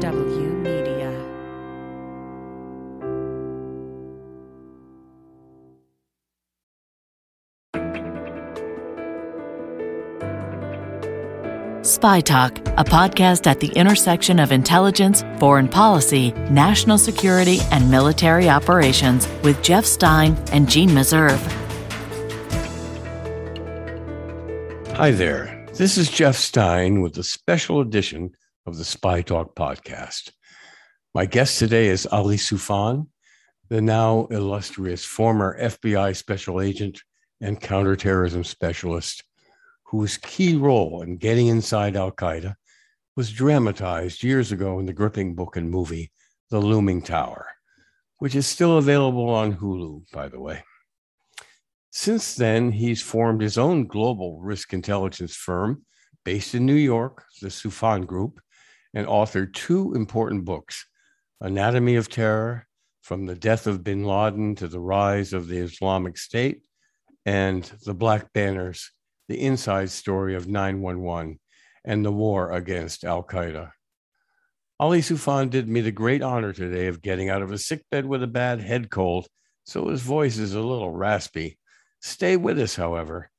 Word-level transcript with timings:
MSW 0.00 0.62
Media. 0.62 1.12
Spy 11.82 12.20
Talk, 12.20 12.58
a 12.58 12.84
podcast 12.84 13.46
at 13.46 13.60
the 13.60 13.68
intersection 13.68 14.38
of 14.38 14.52
intelligence, 14.52 15.24
foreign 15.38 15.68
policy, 15.68 16.32
national 16.50 16.98
security, 16.98 17.58
and 17.70 17.90
military 17.90 18.50
operations 18.50 19.26
with 19.42 19.62
Jeff 19.62 19.86
Stein 19.86 20.36
and 20.52 20.68
Jeanne 20.68 20.90
Meserve. 20.90 21.40
Hi 24.96 25.10
there. 25.10 25.66
This 25.74 25.96
is 25.98 26.10
Jeff 26.10 26.36
Stein 26.36 27.02
with 27.02 27.16
a 27.18 27.22
special 27.22 27.80
edition 27.80 28.34
of 28.66 28.76
the 28.76 28.84
Spy 28.84 29.22
Talk 29.22 29.54
podcast. 29.54 30.32
My 31.14 31.24
guest 31.24 31.58
today 31.58 31.86
is 31.86 32.04
Ali 32.06 32.36
Soufan, 32.36 33.06
the 33.68 33.80
now 33.80 34.26
illustrious 34.30 35.04
former 35.04 35.56
FBI 35.60 36.16
special 36.16 36.60
agent 36.60 37.00
and 37.40 37.60
counterterrorism 37.60 38.42
specialist 38.42 39.22
whose 39.84 40.16
key 40.16 40.56
role 40.56 41.02
in 41.02 41.16
getting 41.16 41.46
inside 41.46 41.94
Al 41.94 42.10
Qaeda 42.10 42.56
was 43.14 43.30
dramatized 43.30 44.24
years 44.24 44.50
ago 44.50 44.80
in 44.80 44.86
the 44.86 44.92
gripping 44.92 45.36
book 45.36 45.56
and 45.56 45.70
movie, 45.70 46.10
The 46.50 46.58
Looming 46.58 47.02
Tower, 47.02 47.46
which 48.18 48.34
is 48.34 48.48
still 48.48 48.78
available 48.78 49.30
on 49.30 49.54
Hulu, 49.54 50.10
by 50.10 50.28
the 50.28 50.40
way. 50.40 50.64
Since 51.92 52.34
then, 52.34 52.72
he's 52.72 53.00
formed 53.00 53.40
his 53.40 53.58
own 53.58 53.86
global 53.86 54.40
risk 54.40 54.72
intelligence 54.72 55.36
firm 55.36 55.84
based 56.24 56.56
in 56.56 56.66
New 56.66 56.74
York, 56.74 57.24
the 57.40 57.48
Soufan 57.48 58.04
Group, 58.04 58.40
and 58.96 59.06
authored 59.06 59.52
two 59.52 59.92
important 59.94 60.46
books 60.46 60.86
Anatomy 61.42 61.96
of 61.96 62.08
Terror 62.08 62.66
From 63.02 63.26
the 63.26 63.34
Death 63.36 63.66
of 63.66 63.84
Bin 63.84 64.04
Laden 64.04 64.54
to 64.56 64.68
the 64.68 64.80
Rise 64.80 65.34
of 65.34 65.48
the 65.48 65.58
Islamic 65.58 66.16
State, 66.16 66.62
and 67.26 67.62
The 67.84 67.92
Black 67.92 68.32
Banners 68.32 68.90
the 69.28 69.40
inside 69.40 69.90
story 69.90 70.34
of 70.34 70.48
911 70.48 71.38
and 71.84 72.04
the 72.04 72.12
war 72.12 72.52
against 72.52 73.04
Al 73.04 73.22
Qaeda. 73.22 73.72
Ali 74.78 75.00
Soufan 75.00 75.50
did 75.50 75.68
me 75.68 75.80
the 75.80 75.92
great 75.92 76.22
honor 76.22 76.52
today 76.52 76.86
of 76.86 77.02
getting 77.02 77.28
out 77.28 77.42
of 77.42 77.52
a 77.52 77.58
sickbed 77.58 78.06
with 78.06 78.22
a 78.22 78.28
bad 78.28 78.60
head 78.60 78.90
cold, 78.90 79.26
so 79.64 79.88
his 79.88 80.00
voice 80.00 80.38
is 80.38 80.54
a 80.54 80.60
little 80.60 80.90
raspy. 80.90 81.58
Stay 82.00 82.36
with 82.36 82.58
us, 82.58 82.76
however, 82.76 83.30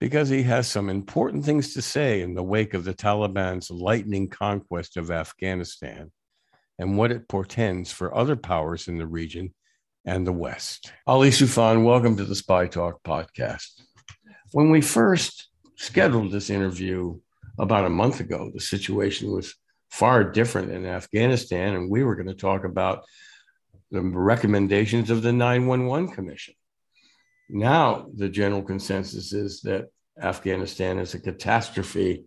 because 0.00 0.30
he 0.30 0.42
has 0.42 0.66
some 0.66 0.88
important 0.88 1.44
things 1.44 1.74
to 1.74 1.82
say 1.82 2.22
in 2.22 2.34
the 2.34 2.42
wake 2.42 2.72
of 2.72 2.84
the 2.84 2.94
Taliban's 2.94 3.70
lightning 3.70 4.28
conquest 4.28 4.96
of 4.96 5.10
Afghanistan 5.10 6.10
and 6.78 6.96
what 6.96 7.12
it 7.12 7.28
portends 7.28 7.92
for 7.92 8.16
other 8.16 8.34
powers 8.34 8.88
in 8.88 8.96
the 8.96 9.06
region 9.06 9.54
and 10.06 10.26
the 10.26 10.32
West. 10.32 10.90
Ali 11.06 11.28
Soufan, 11.28 11.84
welcome 11.84 12.16
to 12.16 12.24
the 12.24 12.34
Spy 12.34 12.66
Talk 12.66 13.02
podcast. 13.02 13.82
When 14.52 14.70
we 14.70 14.80
first 14.80 15.48
scheduled 15.76 16.32
this 16.32 16.48
interview 16.48 17.20
about 17.58 17.84
a 17.84 17.90
month 17.90 18.20
ago, 18.20 18.50
the 18.52 18.60
situation 18.60 19.30
was 19.30 19.54
far 19.90 20.24
different 20.24 20.72
in 20.72 20.86
Afghanistan, 20.86 21.74
and 21.74 21.90
we 21.90 22.04
were 22.04 22.16
going 22.16 22.28
to 22.28 22.34
talk 22.34 22.64
about 22.64 23.04
the 23.90 24.00
recommendations 24.00 25.10
of 25.10 25.20
the 25.20 25.32
911 25.32 26.12
Commission. 26.12 26.54
Now, 27.52 28.06
the 28.14 28.28
general 28.28 28.62
consensus 28.62 29.32
is 29.32 29.60
that 29.62 29.88
Afghanistan 30.20 30.98
is 30.98 31.14
a 31.14 31.20
catastrophe. 31.20 32.24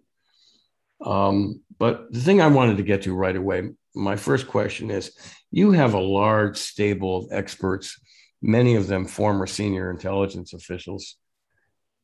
Um, 1.04 1.62
but 1.78 2.12
the 2.12 2.20
thing 2.20 2.42
I 2.42 2.48
wanted 2.48 2.78
to 2.78 2.84
get 2.84 3.04
to 3.04 3.16
right 3.16 3.36
away, 3.36 3.70
my 3.96 4.16
first 4.16 4.48
question 4.48 4.90
is 4.92 5.16
you 5.52 5.72
have 5.72 5.94
a 5.94 6.00
large 6.00 6.58
stable 6.58 7.18
of 7.18 7.32
experts, 7.32 8.00
many 8.42 8.76
of 8.76 8.88
them 8.88 9.06
former 9.06 9.48
senior 9.48 9.92
intelligence 9.92 10.54
officials 10.54 11.18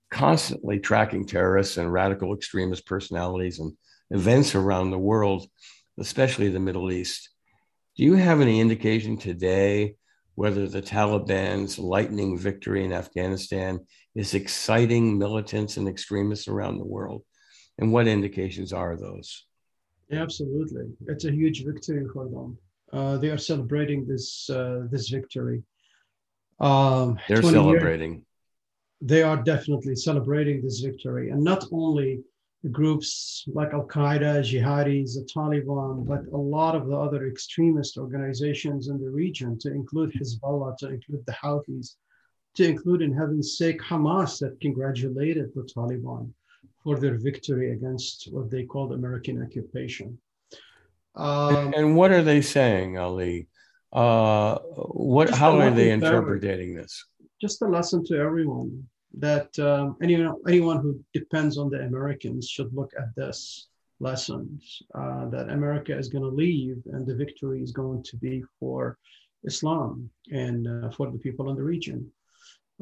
constantly 0.10 0.80
tracking 0.80 1.26
terrorists 1.26 1.78
and 1.78 1.92
radical 1.92 2.34
extremist 2.34 2.86
personalities 2.86 3.60
and 3.60 3.74
events 4.10 4.56
around 4.56 4.90
the 4.90 4.98
world, 4.98 5.48
especially 6.00 6.50
the 6.50 6.60
Middle 6.60 6.92
East. 6.92 7.30
Do 7.96 8.04
you 8.04 8.16
have 8.16 8.42
any 8.42 8.60
indication 8.60 9.18
today 9.18 9.96
whether 10.40 10.70
the 10.70 10.82
Taliban's 10.82 11.78
lightning 11.78 12.38
victory 12.38 12.86
in 12.86 12.94
Afghanistan 12.94 13.74
is 14.16 14.34
exciting 14.34 15.06
militants 15.18 15.76
and 15.76 15.86
extremists 15.86 16.48
around 16.48 16.78
the 16.78 16.92
world? 16.96 17.22
And 17.78 17.92
what 17.92 18.08
indications 18.08 18.72
are 18.72 18.96
those? 18.96 19.28
Yeah, 20.10 20.22
absolutely. 20.22 20.86
It's 21.08 21.26
a 21.26 21.32
huge 21.40 21.66
victory 21.66 22.06
for 22.14 22.26
them. 22.30 22.58
Uh, 22.94 23.18
they 23.18 23.32
are 23.32 23.38
celebrating 23.52 24.08
this 24.08 24.50
uh, 24.50 24.80
this 24.94 25.10
victory. 25.10 25.62
Um, 26.62 27.20
They're 27.28 27.44
celebrating. 27.44 28.14
Years, 28.14 28.24
they 29.12 29.24
are 29.24 29.40
definitely 29.54 29.96
celebrating 30.08 30.58
this 30.62 30.80
victory. 30.80 31.26
And 31.32 31.44
not 31.44 31.62
only 31.82 32.10
groups 32.72 33.46
like 33.48 33.74
Al 33.74 33.88
Qaeda, 33.88 34.42
Jihadis, 34.42 35.14
the 35.16 35.28
Taliban, 35.34 36.06
but 36.06 36.26
a 36.34 36.38
lot 36.38 36.76
of 36.76 36.88
the 36.88 36.96
other 36.96 37.28
extremist 37.28 37.98
organizations 37.98 38.90
in 38.90 39.02
the 39.02 39.10
region, 39.10 39.58
to 39.60 39.72
include 39.72 40.14
Hezbollah, 40.14 40.78
to 40.78 40.90
include 40.90 41.26
the 41.26 41.32
Houthis, 41.32 41.96
to 42.56 42.66
include, 42.66 43.02
in 43.02 43.14
heaven's 43.14 43.58
sake, 43.58 43.82
Hamas, 43.82 44.40
that 44.40 44.60
congratulated 44.60 45.52
the 45.56 45.64
Taliban 45.64 46.32
for 46.84 47.00
their 47.00 47.18
victory 47.18 47.72
against 47.72 48.28
what 48.32 48.50
they 48.50 48.64
called 48.64 48.92
American 48.92 49.42
occupation. 49.42 50.18
Um, 51.16 51.74
and 51.76 51.96
what 51.96 52.12
are 52.12 52.24
they 52.24 52.42
saying, 52.42 52.98
Ali? 52.98 53.48
Uh, 53.92 54.60
what? 54.60 55.30
How 55.30 55.60
are 55.60 55.72
they 55.72 55.92
interpreting 55.92 56.76
this? 56.76 57.06
just 57.40 57.62
a 57.62 57.66
lesson 57.66 58.04
to 58.06 58.18
everyone 58.18 58.84
that 59.18 59.58
um, 59.60 59.98
anyone, 60.02 60.36
anyone 60.48 60.78
who 60.78 61.00
depends 61.14 61.58
on 61.58 61.70
the 61.70 61.82
Americans 61.82 62.48
should 62.48 62.74
look 62.74 62.92
at 62.98 63.16
this 63.16 63.68
lessons 64.00 64.82
uh, 64.96 65.28
that 65.30 65.50
America 65.50 65.98
is 65.98 66.08
going 66.08 66.24
to 66.24 66.30
leave 66.30 66.78
and 66.94 67.06
the 67.06 67.16
victory 67.16 67.62
is 67.62 67.72
going 67.72 68.02
to 68.04 68.16
be 68.18 68.44
for 68.60 68.98
Islam 69.44 70.10
and 70.32 70.68
uh, 70.68 70.90
for 70.92 71.12
the 71.12 71.18
people 71.18 71.50
in 71.50 71.56
the 71.56 71.64
region, 71.64 72.10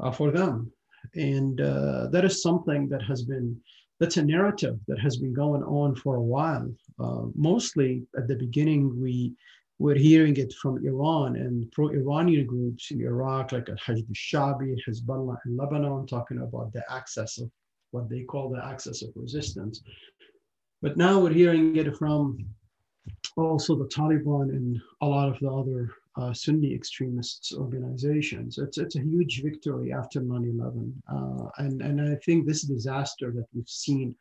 uh, 0.01 0.11
for 0.11 0.31
them. 0.31 0.71
And 1.15 1.61
uh, 1.61 2.07
that 2.11 2.25
is 2.25 2.41
something 2.41 2.89
that 2.89 3.01
has 3.03 3.23
been, 3.23 3.59
that's 3.99 4.17
a 4.17 4.23
narrative 4.23 4.77
that 4.87 4.99
has 4.99 5.17
been 5.17 5.33
going 5.33 5.63
on 5.63 5.95
for 5.95 6.15
a 6.15 6.21
while. 6.21 6.69
Uh, 6.99 7.25
mostly 7.35 8.03
at 8.17 8.27
the 8.27 8.35
beginning, 8.35 9.01
we 9.01 9.33
we're 9.79 9.97
hearing 9.97 10.35
it 10.37 10.53
from 10.53 10.83
Iran 10.85 11.35
and 11.35 11.71
pro-Iranian 11.71 12.47
groups 12.47 12.89
in 12.91 13.01
Iraq, 13.01 13.51
like 13.51 13.69
Al-Hashd 13.69 14.07
al-Sha'bi, 14.09 14.75
Hezbollah 14.87 15.37
in 15.45 15.55
Lebanon, 15.55 16.07
talking 16.07 16.39
about 16.39 16.73
the 16.73 16.83
access 16.91 17.37
of 17.37 17.51
what 17.91 18.09
they 18.09 18.23
call 18.23 18.49
the 18.49 18.65
axis 18.65 19.03
of 19.03 19.09
resistance. 19.15 19.81
But 20.81 20.97
now 20.97 21.19
we're 21.19 21.33
hearing 21.33 21.75
it 21.75 21.95
from 21.95 22.45
also 23.35 23.75
the 23.75 23.85
Taliban 23.85 24.49
and 24.49 24.81
a 25.01 25.05
lot 25.05 25.29
of 25.29 25.39
the 25.39 25.49
other 25.49 25.91
uh, 26.17 26.33
Sunni 26.33 26.73
extremists 26.73 27.53
organizations. 27.53 28.57
It's, 28.57 28.79
it's 28.79 28.95
a 28.95 29.01
huge 29.01 29.43
victory 29.43 29.93
after 29.93 30.19
9-11. 30.21 30.91
Uh, 31.07 31.49
and, 31.59 31.81
and 31.81 32.01
I 32.01 32.15
think 32.25 32.45
this 32.45 32.63
disaster 32.63 33.31
that 33.31 33.45
we've 33.53 33.69
seen 33.69 34.15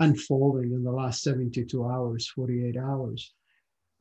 unfolding 0.00 0.72
in 0.72 0.82
the 0.82 0.90
last 0.90 1.22
72 1.22 1.84
hours, 1.84 2.28
48 2.28 2.76
hours, 2.78 3.32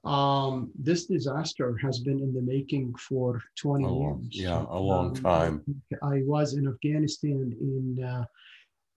um, 0.05 0.71
this 0.77 1.07
disaster 1.07 1.77
has 1.81 1.99
been 1.99 2.19
in 2.19 2.33
the 2.33 2.41
making 2.41 2.93
for 2.95 3.41
20 3.57 3.85
long, 3.85 4.21
years. 4.21 4.43
Yeah, 4.43 4.65
a 4.69 4.79
long 4.79 5.07
um, 5.07 5.15
time. 5.15 5.63
I 6.03 6.21
was 6.25 6.53
in 6.53 6.67
Afghanistan 6.67 7.55
in 7.59 8.03
uh, 8.03 8.25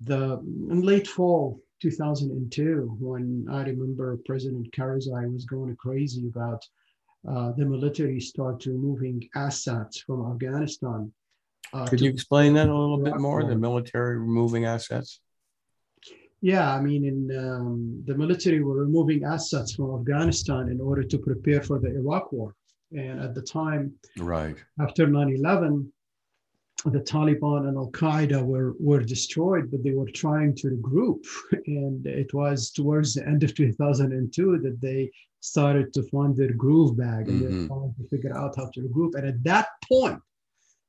the 0.01 0.39
in 0.71 0.83
late 0.83 1.09
fall 1.09 1.61
2002 1.81 2.97
when 3.01 3.47
I 3.51 3.63
remember 3.63 4.19
President 4.27 4.71
Karzai 4.73 5.33
was 5.33 5.47
going 5.47 5.75
crazy 5.77 6.29
about 6.29 6.63
uh, 7.29 7.53
the 7.53 7.65
military 7.65 8.21
start 8.21 8.67
removing 8.67 9.29
assets 9.35 10.01
from 10.01 10.31
Afghanistan. 10.31 11.13
Uh, 11.73 11.87
Could 11.87 12.01
you 12.01 12.11
explain 12.11 12.55
that 12.55 12.69
a 12.69 12.75
little 12.75 12.99
bit 12.99 13.17
more? 13.17 13.45
The 13.45 13.57
military 13.57 14.19
removing 14.19 14.67
assets? 14.67 15.21
Yeah, 16.41 16.73
I 16.73 16.81
mean, 16.81 17.05
in 17.05 17.37
um, 17.37 18.03
the 18.07 18.15
military 18.15 18.63
were 18.63 18.77
removing 18.77 19.25
assets 19.25 19.75
from 19.75 19.99
Afghanistan 19.99 20.69
in 20.69 20.81
order 20.81 21.03
to 21.03 21.19
prepare 21.19 21.63
for 21.63 21.79
the 21.79 21.89
Iraq 21.89 22.33
War. 22.33 22.55
And 22.93 23.21
at 23.21 23.35
the 23.35 23.43
time, 23.43 23.93
right 24.19 24.57
after 24.81 25.07
9/11, 25.07 25.91
the 26.85 27.01
Taliban 27.01 27.69
and 27.69 27.77
Al 27.77 27.91
Qaeda 27.91 28.43
were 28.43 28.75
were 28.79 29.03
destroyed, 29.03 29.71
but 29.71 29.83
they 29.83 29.93
were 29.93 30.11
trying 30.11 30.55
to 30.57 30.69
regroup. 30.69 31.27
And 31.67 32.07
it 32.07 32.33
was 32.33 32.71
towards 32.71 33.15
the 33.15 33.27
end 33.27 33.43
of 33.43 33.55
2002 33.55 34.59
that 34.59 34.81
they 34.81 35.11
started 35.41 35.93
to 35.95 36.03
find 36.05 36.37
their 36.37 36.53
groove 36.53 36.97
bag 36.97 37.29
and 37.29 37.43
mm-hmm. 37.43 37.63
they 37.63 37.67
trying 37.67 37.95
to 37.99 38.09
figure 38.09 38.37
out 38.37 38.57
how 38.57 38.71
to 38.71 38.81
regroup. 38.81 39.15
And 39.17 39.27
at 39.27 39.43
that 39.45 39.69
point, 39.89 40.21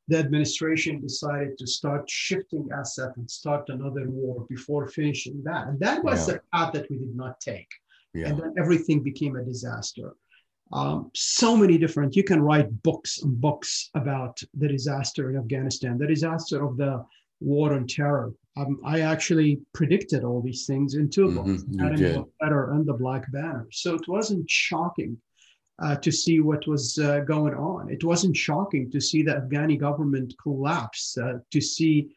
the 0.09 0.17
administration 0.17 0.99
decided 0.99 1.57
to 1.57 1.67
start 1.67 2.09
shifting 2.09 2.67
assets 2.77 3.15
and 3.17 3.29
start 3.29 3.69
another 3.69 4.09
war 4.09 4.45
before 4.49 4.87
finishing 4.87 5.41
that. 5.43 5.67
And 5.67 5.79
that 5.79 6.03
was 6.03 6.27
yeah. 6.27 6.33
the 6.33 6.41
path 6.53 6.73
that 6.73 6.89
we 6.89 6.97
did 6.97 7.15
not 7.15 7.39
take. 7.39 7.69
Yeah. 8.13 8.27
And 8.27 8.39
then 8.39 8.53
everything 8.57 9.01
became 9.03 9.35
a 9.35 9.43
disaster. 9.43 10.15
Um, 10.71 11.09
so 11.15 11.55
many 11.55 11.77
different, 11.77 12.15
you 12.15 12.23
can 12.23 12.41
write 12.41 12.69
books 12.83 13.21
and 13.21 13.39
books 13.39 13.89
about 13.95 14.41
the 14.61 14.67
disaster 14.67 15.29
in 15.29 15.37
Afghanistan, 15.37 15.97
the 15.97 16.07
disaster 16.07 16.63
of 16.63 16.77
the 16.77 17.03
war 17.39 17.73
on 17.73 17.87
terror. 17.87 18.33
Um, 18.57 18.79
I 18.83 19.01
actually 19.01 19.61
predicted 19.73 20.23
all 20.23 20.41
these 20.41 20.65
things 20.65 20.95
in 20.95 21.09
two 21.09 21.31
books, 21.33 21.63
Mhm, 21.63 21.73
you 21.73 21.85
Enemy 21.85 21.97
did. 21.97 22.17
of 22.17 22.29
Better 22.39 22.71
and 22.73 22.85
The 22.85 22.93
Black 22.93 23.31
Banner. 23.31 23.67
So 23.71 23.95
it 23.95 24.07
wasn't 24.07 24.49
shocking 24.49 25.17
uh, 25.81 25.95
to 25.97 26.11
see 26.11 26.39
what 26.39 26.67
was 26.67 26.97
uh, 26.99 27.19
going 27.21 27.53
on. 27.53 27.89
It 27.89 28.03
wasn't 28.03 28.35
shocking 28.35 28.91
to 28.91 28.99
see 28.99 29.23
the 29.23 29.35
Afghani 29.35 29.79
government 29.79 30.33
collapse, 30.41 31.17
uh, 31.17 31.39
to 31.51 31.61
see 31.61 32.09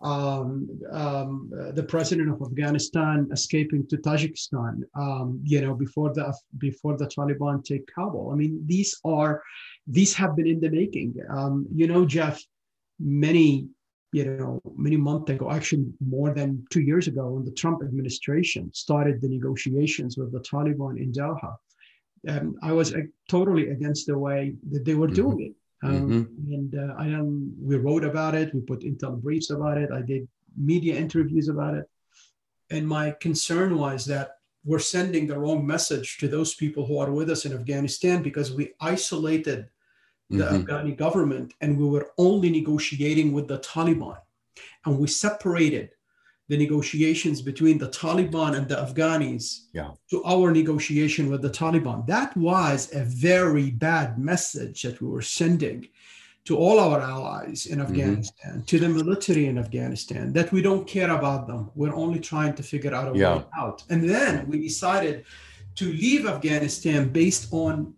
um, 0.00 0.68
um, 0.92 1.50
the 1.74 1.82
president 1.82 2.30
of 2.30 2.40
Afghanistan 2.40 3.28
escaping 3.32 3.86
to 3.88 3.96
Tajikistan, 3.96 4.82
um, 4.94 5.40
you 5.42 5.60
know, 5.60 5.74
before 5.74 6.12
the 6.14 6.32
before 6.58 6.96
the 6.96 7.06
Taliban 7.06 7.64
take 7.64 7.88
Kabul. 7.92 8.30
I 8.32 8.36
mean, 8.36 8.62
these 8.64 9.00
are 9.04 9.42
these 9.86 10.14
have 10.14 10.36
been 10.36 10.46
in 10.46 10.60
the 10.60 10.70
making. 10.70 11.14
Um, 11.28 11.66
you 11.74 11.88
know, 11.88 12.06
Jeff, 12.06 12.40
many 13.00 13.66
you 14.12 14.24
know 14.24 14.60
many 14.76 14.96
months 14.96 15.30
ago, 15.32 15.50
actually 15.50 15.86
more 16.00 16.32
than 16.32 16.64
two 16.70 16.80
years 16.80 17.08
ago, 17.08 17.30
when 17.30 17.44
the 17.44 17.52
Trump 17.52 17.82
administration 17.82 18.70
started 18.72 19.20
the 19.20 19.28
negotiations 19.28 20.16
with 20.16 20.30
the 20.30 20.40
Taliban 20.40 20.96
in 20.96 21.12
Doha, 21.12 21.56
um, 22.26 22.56
I 22.62 22.72
was 22.72 22.94
uh, 22.94 23.02
totally 23.28 23.68
against 23.70 24.06
the 24.06 24.18
way 24.18 24.54
that 24.70 24.84
they 24.84 24.94
were 24.94 25.08
Mhm. 25.08 25.14
doing 25.14 25.40
it. 25.48 25.54
Um, 25.82 25.94
Mhm. 26.10 26.54
And 26.56 26.74
uh, 26.74 26.94
I 26.98 27.12
um, 27.14 27.54
we 27.68 27.76
wrote 27.76 28.04
about 28.04 28.34
it. 28.34 28.52
We 28.54 28.60
put 28.60 28.80
intel 28.80 29.20
briefs 29.22 29.50
about 29.50 29.78
it. 29.78 29.90
I 29.92 30.02
did 30.02 30.26
media 30.56 30.94
interviews 30.98 31.48
about 31.48 31.74
it. 31.76 31.86
And 32.70 32.86
my 32.86 33.12
concern 33.20 33.78
was 33.78 34.04
that 34.06 34.28
we're 34.64 34.80
sending 34.96 35.26
the 35.26 35.38
wrong 35.38 35.64
message 35.66 36.18
to 36.18 36.26
those 36.28 36.54
people 36.54 36.84
who 36.84 36.98
are 36.98 37.12
with 37.12 37.30
us 37.30 37.44
in 37.46 37.52
Afghanistan 37.52 38.22
because 38.22 38.52
we 38.52 38.72
isolated 38.80 39.68
the 40.30 40.44
Mhm. 40.44 40.66
Afghani 40.66 40.94
government 40.96 41.54
and 41.60 41.78
we 41.78 41.86
were 41.86 42.10
only 42.18 42.50
negotiating 42.50 43.32
with 43.32 43.46
the 43.48 43.58
Taliban. 43.60 44.18
And 44.84 44.98
we 44.98 45.06
separated 45.06 45.90
the 46.48 46.56
negotiations 46.56 47.42
between 47.42 47.76
the 47.78 47.88
Taliban 47.88 48.56
and 48.56 48.66
the 48.66 48.76
Afghanis 48.76 49.66
Yeah. 49.74 49.90
to 50.10 50.24
our 50.24 50.50
negotiation 50.50 51.30
with 51.30 51.42
the 51.42 51.50
Taliban. 51.50 52.06
That 52.06 52.34
was 52.36 52.88
a 52.94 53.04
very 53.04 53.70
bad 53.70 54.18
message 54.18 54.82
that 54.82 55.00
we 55.00 55.08
were 55.08 55.22
sending 55.22 55.88
to 56.46 56.56
all 56.56 56.80
our 56.80 57.00
allies 57.00 57.66
in 57.66 57.78
mm-hmm. 57.78 57.88
Afghanistan, 57.88 58.62
to 58.66 58.78
the 58.78 58.88
military 58.88 59.46
in 59.46 59.58
Afghanistan, 59.58 60.32
that 60.32 60.50
we 60.50 60.62
don't 60.62 60.86
care 60.86 61.10
about 61.10 61.46
them. 61.46 61.70
We're 61.74 61.94
only 61.94 62.20
trying 62.20 62.54
to 62.54 62.62
figure 62.62 62.94
out 62.94 63.14
a 63.14 63.18
Yeah. 63.18 63.36
way 63.36 63.44
out. 63.58 63.84
And 63.90 64.08
then 64.08 64.48
we 64.48 64.56
decided 64.70 65.26
to 65.74 65.84
leave 65.84 66.26
Afghanistan 66.26 67.10
based 67.10 67.52
on 67.52 67.94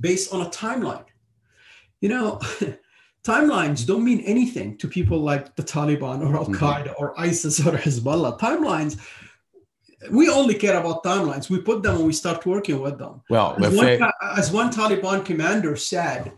based 0.00 0.32
on 0.32 0.40
a 0.46 0.50
timeline. 0.62 1.08
You 2.00 2.08
know, 2.14 2.40
timelines 3.24 3.86
don't 3.86 4.04
mean 4.04 4.20
anything 4.20 4.76
to 4.78 4.88
people 4.88 5.18
like 5.18 5.54
the 5.56 5.62
Taliban 5.62 6.20
or 6.26 6.36
Al 6.36 6.46
Qaeda 6.46 6.94
or 6.98 7.18
ISIS 7.20 7.60
or 7.66 7.72
Hezbollah. 7.72 8.38
Timelines, 8.38 8.98
we 10.10 10.28
only 10.28 10.54
care 10.54 10.78
about 10.80 11.04
timelines. 11.04 11.48
We 11.48 11.60
put 11.60 11.82
them 11.82 11.96
when 11.98 12.06
we 12.06 12.12
start 12.12 12.44
working 12.44 12.80
with 12.80 12.98
them. 12.98 13.22
Well, 13.30 13.56
As 13.64 13.74
one, 13.76 13.86
they, 13.86 14.00
as 14.36 14.50
one 14.50 14.72
Taliban 14.72 15.24
commander 15.24 15.76
said, 15.76 16.32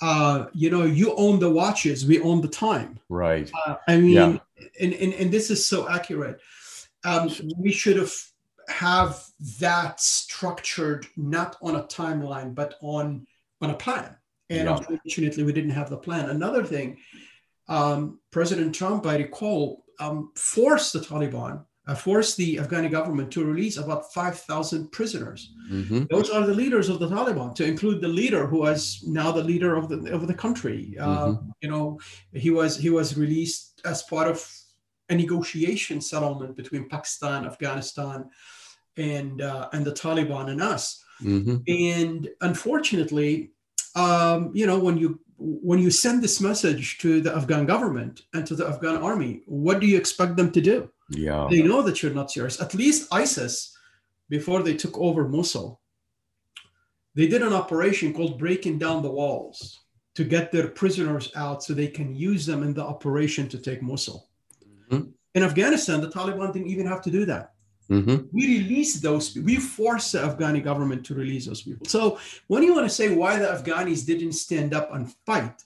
uh, 0.00 0.46
you 0.54 0.70
know, 0.70 0.84
you 0.84 1.14
own 1.16 1.38
the 1.38 1.50
watches, 1.50 2.06
we 2.06 2.20
own 2.22 2.40
the 2.40 2.48
time. 2.48 2.98
right. 3.10 3.50
Uh, 3.66 3.74
I 3.86 3.98
mean, 3.98 4.12
Yeah. 4.12 4.38
and, 4.80 4.94
and, 4.94 5.12
and 5.12 5.30
this 5.30 5.50
is 5.50 5.66
so 5.66 5.88
accurate. 5.88 6.40
Um, 7.04 7.30
we 7.58 7.72
should 7.72 7.96
have 7.96 8.12
have 8.68 9.22
that 9.58 10.00
structured 10.00 11.06
not 11.16 11.56
on 11.60 11.74
a 11.76 11.82
timeline, 11.84 12.54
but 12.54 12.76
on 12.80 13.26
on 13.60 13.70
a 13.70 13.74
plan. 13.74 14.16
And 14.50 14.66
Yeah. 14.68 14.76
unfortunately, 14.76 15.44
we 15.44 15.52
didn't 15.52 15.70
have 15.80 15.90
the 15.90 15.96
plan. 15.96 16.28
Another 16.28 16.64
thing, 16.64 16.98
um, 17.68 18.18
President 18.32 18.74
Trump, 18.74 19.06
I 19.06 19.16
recall, 19.16 19.84
um, 20.00 20.32
forced 20.34 20.92
the 20.92 20.98
Taliban, 21.00 21.64
uh, 21.86 21.94
forced 21.94 22.36
the 22.36 22.56
Afghani 22.56 22.90
government 22.90 23.30
to 23.32 23.44
release 23.44 23.76
about 23.76 24.12
5,000 24.12 24.90
prisoners. 24.92 25.40
Mhm. 25.70 26.08
Those 26.10 26.28
are 26.30 26.44
the 26.46 26.54
leaders 26.62 26.88
of 26.88 26.98
the 26.98 27.08
Taliban, 27.08 27.54
to 27.54 27.64
include 27.64 28.00
the 28.00 28.08
leader 28.20 28.46
who 28.46 28.66
is 28.66 29.02
now 29.06 29.30
the 29.32 29.44
leader 29.44 29.76
of 29.76 29.88
the 29.88 29.98
of 30.12 30.26
the 30.26 30.34
country. 30.34 30.96
Uh, 30.98 31.34
you 31.62 31.68
know, 31.70 31.98
he 32.32 32.50
was 32.50 32.76
he 32.76 32.90
was 32.90 33.16
released 33.16 33.80
as 33.84 34.02
part 34.02 34.28
of 34.28 34.38
a 35.08 35.14
negotiation 35.14 36.00
settlement 36.00 36.56
between 36.56 36.88
Pakistan, 36.88 37.44
Afghanistan, 37.52 38.18
and 38.96 39.42
uh, 39.42 39.68
and 39.72 39.84
the 39.84 39.92
Taliban 39.92 40.50
and 40.50 40.60
us. 40.74 40.84
Mhm. 41.22 41.62
And 41.68 42.28
unfortunately, 42.40 43.52
um, 43.94 44.50
you 44.54 44.66
know, 44.66 44.78
when 44.78 44.96
you 44.96 45.20
when 45.38 45.78
you 45.78 45.90
send 45.90 46.22
this 46.22 46.40
message 46.40 46.98
to 46.98 47.20
the 47.22 47.34
Afghan 47.34 47.64
government 47.64 48.22
and 48.34 48.46
to 48.46 48.54
the 48.54 48.66
Afghan 48.66 48.96
army, 48.96 49.42
what 49.46 49.80
do 49.80 49.86
you 49.86 49.96
expect 49.96 50.36
them 50.36 50.52
to 50.52 50.60
do? 50.60 50.90
Yeah. 51.10 51.48
They 51.50 51.62
know 51.62 51.80
that 51.82 52.02
you're 52.02 52.12
not 52.12 52.30
serious. 52.30 52.60
At 52.60 52.74
least 52.74 53.08
ISIS, 53.10 53.74
before 54.28 54.62
they 54.62 54.74
took 54.74 54.98
over 54.98 55.26
Mosul, 55.26 55.80
they 57.14 57.26
did 57.26 57.42
an 57.42 57.54
operation 57.54 58.12
called 58.12 58.38
breaking 58.38 58.78
down 58.78 59.02
the 59.02 59.10
walls 59.10 59.80
to 60.14 60.24
get 60.24 60.52
their 60.52 60.68
prisoners 60.68 61.32
out 61.34 61.62
so 61.62 61.72
they 61.72 61.88
can 61.88 62.14
use 62.14 62.44
them 62.44 62.62
in 62.62 62.74
the 62.74 62.84
operation 62.84 63.48
to 63.48 63.58
take 63.58 63.82
Mosul. 63.82 64.28
Mhm. 64.90 65.12
In 65.34 65.42
Afghanistan, 65.42 66.00
the 66.00 66.10
Taliban 66.10 66.52
didn't 66.52 66.68
even 66.68 66.86
have 66.86 67.02
to 67.02 67.10
do 67.10 67.24
that. 67.24 67.54
Mhm. 67.90 68.28
We 68.32 68.46
release 68.58 69.00
those, 69.00 69.36
we 69.36 69.56
force 69.56 70.12
the 70.12 70.20
Afghani 70.20 70.62
government 70.62 71.04
to 71.06 71.14
release 71.14 71.46
those 71.46 71.62
people. 71.62 71.86
So 71.86 72.18
when 72.46 72.62
you 72.62 72.72
want 72.74 72.88
to 72.88 72.94
say 72.94 73.14
why 73.14 73.38
the 73.38 73.46
Afghanis 73.48 74.06
didn't 74.06 74.32
stand 74.32 74.72
up 74.74 74.94
and 74.94 75.12
fight, 75.26 75.64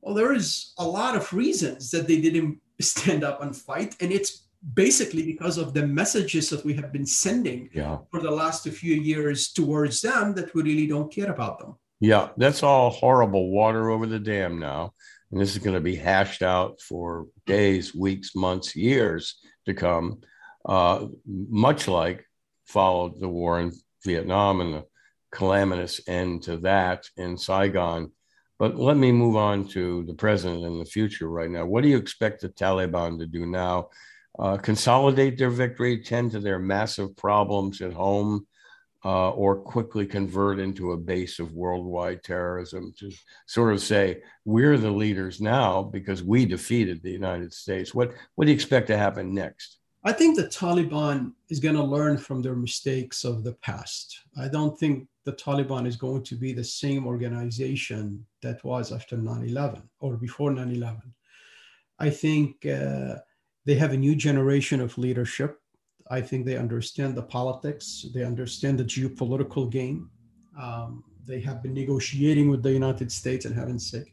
well, 0.00 0.14
there 0.14 0.32
is 0.32 0.72
a 0.78 0.86
lot 0.86 1.16
of 1.16 1.32
reasons 1.32 1.90
that 1.90 2.06
they 2.06 2.20
didn't 2.20 2.58
stand 2.80 3.24
up 3.24 3.42
and 3.42 3.56
fight. 3.56 3.96
And 4.00 4.12
it's 4.12 4.42
basically 4.74 5.22
because 5.24 5.58
of 5.58 5.74
the 5.74 5.86
messages 5.86 6.48
that 6.50 6.64
we 6.64 6.74
have 6.74 6.92
been 6.92 7.06
sending 7.06 7.68
Yeah. 7.74 7.98
for 8.10 8.20
the 8.20 8.30
last 8.30 8.66
few 8.68 8.94
years 8.94 9.52
towards 9.52 10.00
them 10.00 10.34
that 10.34 10.54
we 10.54 10.62
really 10.62 10.86
don't 10.86 11.12
care 11.12 11.30
about 11.30 11.58
them. 11.58 11.74
Yeah. 12.00 12.28
That's 12.36 12.62
all 12.62 12.90
horrible 12.90 13.50
water 13.50 13.90
over 13.90 14.06
the 14.06 14.18
dam 14.20 14.58
now. 14.58 14.94
And 15.32 15.40
this 15.40 15.52
is 15.56 15.58
going 15.62 15.74
to 15.74 15.80
be 15.80 15.96
hashed 15.96 16.42
out 16.42 16.80
for 16.80 17.26
days, 17.46 17.94
weeks, 17.94 18.34
months, 18.36 18.76
years 18.76 19.34
to 19.66 19.74
come, 19.74 20.20
uh, 20.64 21.06
much 21.26 21.88
like 21.88 22.26
followed 22.66 23.20
the 23.20 23.28
war 23.28 23.60
in 23.60 23.72
Vietnam 24.04 24.60
and 24.60 24.74
the 24.74 24.84
calamitous 25.32 26.00
end 26.06 26.42
to 26.44 26.58
that 26.58 27.08
in 27.16 27.36
Saigon. 27.36 28.10
But 28.58 28.76
let 28.76 28.96
me 28.96 29.10
move 29.10 29.36
on 29.36 29.66
to 29.68 30.04
the 30.04 30.14
present 30.14 30.64
and 30.64 30.80
the 30.80 30.84
future 30.84 31.28
right 31.28 31.50
now. 31.50 31.66
What 31.66 31.82
do 31.82 31.88
you 31.88 31.96
expect 31.96 32.40
the 32.40 32.48
Taliban 32.48 33.18
to 33.18 33.26
do 33.26 33.46
now? 33.46 33.88
Uh, 34.38 34.56
consolidate 34.56 35.38
their 35.38 35.50
victory, 35.50 36.02
tend 36.02 36.32
to 36.32 36.40
their 36.40 36.58
massive 36.58 37.16
problems 37.16 37.80
at 37.80 37.92
home, 37.92 38.46
uh, 39.04 39.30
or 39.30 39.56
quickly 39.56 40.06
convert 40.06 40.58
into 40.58 40.92
a 40.92 40.96
base 40.96 41.38
of 41.38 41.52
worldwide 41.52 42.22
terrorism 42.22 42.94
to 42.98 43.12
sort 43.46 43.72
of 43.72 43.80
say 43.80 44.22
we're 44.44 44.78
the 44.78 44.90
leaders 44.90 45.40
now 45.40 45.82
because 45.82 46.22
we 46.22 46.46
defeated 46.46 47.02
the 47.02 47.10
United 47.10 47.52
States. 47.52 47.94
What 47.94 48.12
what 48.34 48.46
do 48.46 48.50
you 48.50 48.54
expect 48.54 48.86
to 48.86 48.96
happen 48.96 49.34
next? 49.34 49.78
I 50.06 50.12
think 50.12 50.36
the 50.36 50.48
Taliban 50.48 51.32
is 51.48 51.60
going 51.60 51.76
to 51.76 51.82
learn 51.82 52.18
from 52.18 52.42
their 52.42 52.54
mistakes 52.54 53.24
of 53.24 53.42
the 53.42 53.54
past. 53.54 54.20
I 54.36 54.48
don't 54.48 54.78
think 54.78 55.08
the 55.24 55.32
Taliban 55.32 55.86
is 55.86 55.96
going 55.96 56.22
to 56.24 56.34
be 56.34 56.52
the 56.52 56.62
same 56.62 57.06
organization 57.06 58.26
that 58.42 58.62
was 58.64 58.92
after 58.92 59.16
9 59.16 59.44
11 59.48 59.82
or 60.00 60.16
before 60.18 60.50
9 60.50 60.70
11. 60.70 61.00
I 61.98 62.10
think 62.10 62.66
uh, 62.66 63.16
they 63.64 63.76
have 63.76 63.92
a 63.94 63.96
new 63.96 64.14
generation 64.14 64.80
of 64.82 64.98
leadership. 64.98 65.58
I 66.10 66.20
think 66.20 66.44
they 66.44 66.58
understand 66.58 67.14
the 67.14 67.22
politics, 67.22 68.04
they 68.14 68.24
understand 68.24 68.78
the 68.78 68.84
geopolitical 68.84 69.70
game. 69.70 70.10
Um, 70.60 71.02
they 71.24 71.40
have 71.40 71.62
been 71.62 71.72
negotiating 71.72 72.50
with 72.50 72.62
the 72.62 72.72
United 72.72 73.10
States, 73.10 73.46
and 73.46 73.54
heaven's 73.54 73.90
sake. 73.90 74.12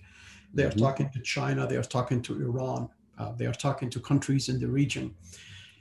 They 0.54 0.64
are 0.64 0.72
Mhm. 0.72 0.80
talking 0.80 1.10
to 1.10 1.20
China, 1.20 1.68
they 1.68 1.76
are 1.76 1.84
talking 1.84 2.22
to 2.22 2.42
Iran, 2.42 2.88
uh, 3.18 3.34
they 3.34 3.46
are 3.46 3.60
talking 3.68 3.90
to 3.90 4.00
countries 4.00 4.48
in 4.48 4.58
the 4.58 4.70
region. 4.70 5.14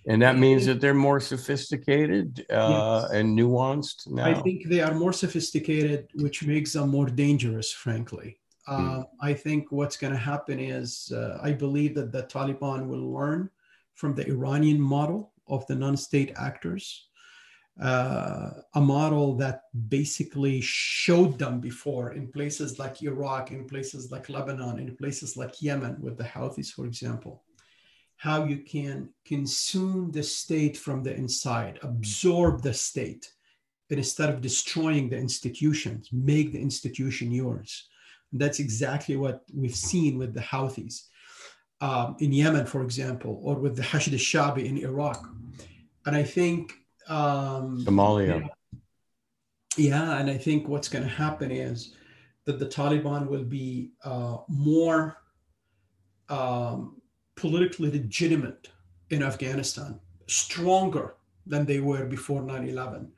And 0.07 0.23
that 0.23 0.39
means 0.39 0.65
that 0.67 0.81
they're 0.81 0.95
more 0.95 1.21
sophisticated 1.21 2.47
uh, 2.51 3.03
Yes. 3.05 3.13
and 3.13 3.39
nuanced 3.39 4.09
now. 4.09 4.25
I 4.25 4.35
think 4.35 4.67
they 4.69 4.81
are 4.81 4.95
more 4.95 5.13
sophisticated, 5.13 6.09
which 6.15 6.45
makes 6.47 6.73
them 6.73 6.89
more 6.89 7.07
dangerous, 7.07 7.71
frankly. 7.73 8.39
Uh, 8.67 9.03
I 9.21 9.35
think 9.35 9.73
what's 9.73 9.97
going 9.97 10.13
to 10.13 10.19
happen 10.19 10.61
is 10.61 11.13
uh, 11.13 11.39
I 11.43 11.53
believe 11.53 11.95
that 11.97 12.13
the 12.13 12.23
Taliban 12.23 12.87
will 12.87 13.13
learn 13.13 13.51
from 13.95 14.15
the 14.15 14.27
Iranian 14.29 14.81
model 14.81 15.33
of 15.49 15.67
the 15.67 15.75
non 15.75 15.97
state 15.97 16.33
actors, 16.37 17.09
uh, 17.83 18.51
a 18.75 18.81
model 18.81 19.35
that 19.37 19.63
basically 19.89 20.61
showed 20.61 21.39
them 21.39 21.61
before 21.61 22.13
in 22.13 22.29
places 22.29 22.79
like 22.79 23.03
Iraq, 23.03 23.51
in 23.51 23.67
places 23.67 24.13
like 24.13 24.29
Lebanon, 24.29 24.79
in 24.79 24.97
places 24.97 25.37
like 25.37 25.61
Yemen 25.61 25.97
with 26.01 26.17
the 26.17 26.25
Houthis, 26.25 26.71
for 26.73 26.87
example 26.87 27.43
how 28.21 28.45
you 28.45 28.59
can 28.59 29.09
consume 29.25 30.11
the 30.11 30.23
state 30.23 30.77
from 30.77 31.03
the 31.03 31.15
inside, 31.15 31.79
absorb 31.81 32.61
the 32.61 32.75
state, 32.75 33.33
but 33.89 33.97
instead 33.97 34.29
of 34.29 34.43
destroying 34.43 35.09
the 35.09 35.17
institutions, 35.17 36.11
make 36.13 36.53
the 36.53 36.61
institution 36.61 37.33
yours. 37.33 37.89
And 38.31 38.39
that's 38.39 38.61
exactly 38.61 39.17
what 39.17 39.41
we've 39.55 39.75
seen 39.75 40.19
with 40.19 40.35
the 40.35 40.41
Houthis 40.41 41.07
um, 41.81 42.17
in 42.19 42.31
Yemen, 42.31 42.67
for 42.67 42.83
example, 42.83 43.41
or 43.43 43.55
with 43.55 43.75
the 43.75 43.83
Hashd 43.83 44.13
al-Shabi 44.13 44.67
in 44.67 44.77
Iraq. 44.77 45.27
And 46.05 46.15
I 46.15 46.23
think 46.23 46.75
um, 47.09 47.83
Somalia. 47.87 48.51
Yeah, 49.79 49.89
yeah, 49.89 50.19
and 50.19 50.29
I 50.29 50.37
think 50.37 50.69
what's 50.69 50.91
going 50.91 51.05
to 51.05 51.11
happen 51.11 51.51
is 51.51 51.95
that 52.45 52.59
the 52.59 52.67
Taliban 52.67 53.29
will 53.29 53.45
be 53.45 53.93
uh, 54.05 54.37
more 54.47 55.17
um, 56.29 57.00
politically 57.41 57.91
legitimate 57.91 58.69
in 59.09 59.23
Afghanistan, 59.23 59.99
stronger 60.27 61.15
than 61.47 61.65
they 61.65 61.81
were 61.81 62.05
before 62.05 62.43
9 62.43 62.69
11. 62.69 63.11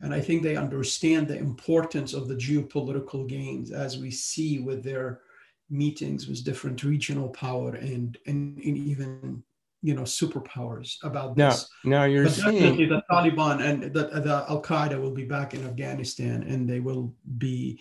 And 0.00 0.14
I 0.14 0.20
think 0.20 0.42
they 0.42 0.56
understand 0.56 1.26
the 1.26 1.36
importance 1.36 2.14
of 2.14 2.28
the 2.28 2.36
geopolitical 2.36 3.28
gains 3.28 3.72
as 3.72 3.98
we 3.98 4.12
see 4.12 4.60
with 4.60 4.84
their 4.84 5.20
meetings 5.70 6.28
with 6.28 6.44
different 6.44 6.82
regional 6.84 7.28
power 7.30 7.74
and, 7.74 8.16
and, 8.26 8.58
and 8.58 8.78
even 8.78 9.42
you 9.82 9.94
know 9.94 10.02
superpowers 10.02 10.96
about 11.02 11.36
this. 11.36 11.68
Now, 11.84 11.90
now 11.98 12.04
you're 12.04 12.24
but 12.24 12.32
seeing 12.32 12.88
the 12.88 13.02
Taliban 13.10 13.60
and 13.60 13.92
the, 13.92 14.04
the 14.06 14.46
Al 14.48 14.62
Qaeda 14.62 15.00
will 15.00 15.12
be 15.12 15.24
back 15.24 15.54
in 15.54 15.64
Afghanistan 15.66 16.42
and 16.44 16.68
they 16.68 16.80
will 16.80 17.14
be 17.36 17.80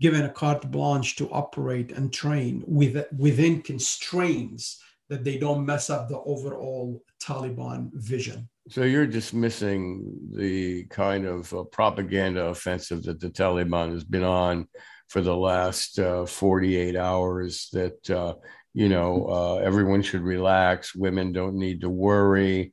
given 0.00 0.22
a 0.22 0.28
carte 0.28 0.70
blanche 0.70 1.16
to 1.16 1.30
operate 1.30 1.92
and 1.92 2.12
train 2.12 2.62
with, 2.66 3.06
within 3.16 3.62
constraints 3.62 4.82
that 5.08 5.24
they 5.24 5.38
don't 5.38 5.64
mess 5.64 5.90
up 5.90 6.08
the 6.08 6.18
overall 6.20 7.02
Taliban 7.22 7.90
vision. 7.94 8.48
So 8.68 8.82
you're 8.82 9.06
dismissing 9.06 10.04
the 10.34 10.84
kind 10.84 11.24
of 11.24 11.52
uh, 11.54 11.62
propaganda 11.64 12.46
offensive 12.46 13.04
that 13.04 13.20
the 13.20 13.30
Taliban 13.30 13.92
has 13.92 14.02
been 14.02 14.24
on 14.24 14.66
for 15.08 15.20
the 15.20 15.36
last 15.36 16.00
uh, 16.00 16.26
48 16.26 16.96
hours 16.96 17.68
that, 17.72 18.10
uh, 18.10 18.34
you 18.74 18.88
know, 18.88 19.26
uh, 19.28 19.54
everyone 19.56 20.02
should 20.02 20.22
relax, 20.22 20.94
women 20.94 21.32
don't 21.32 21.54
need 21.54 21.82
to 21.82 21.88
worry, 21.88 22.72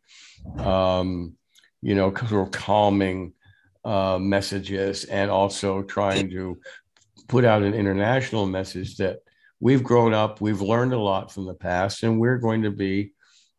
um, 0.58 1.34
you 1.82 1.94
know, 1.94 2.14
sort 2.28 2.48
of 2.48 2.52
calming 2.52 3.34
uh, 3.86 4.18
messages 4.18 5.04
and 5.06 5.30
also 5.30 5.84
trying 5.84 6.30
to 6.32 6.60
put 7.28 7.46
out 7.46 7.62
an 7.62 7.76
international 7.76 8.48
message 8.48 8.98
that 8.98 9.20
we've 9.64 9.84
grown 9.84 10.14
up, 10.14 10.42
we've 10.42 10.62
learned 10.62 10.94
a 10.94 11.00
lot 11.00 11.32
from 11.32 11.46
the 11.46 11.54
past, 11.54 12.04
and 12.04 12.20
we're 12.20 12.38
going 12.38 12.64
to 12.64 12.72
be 12.72 13.14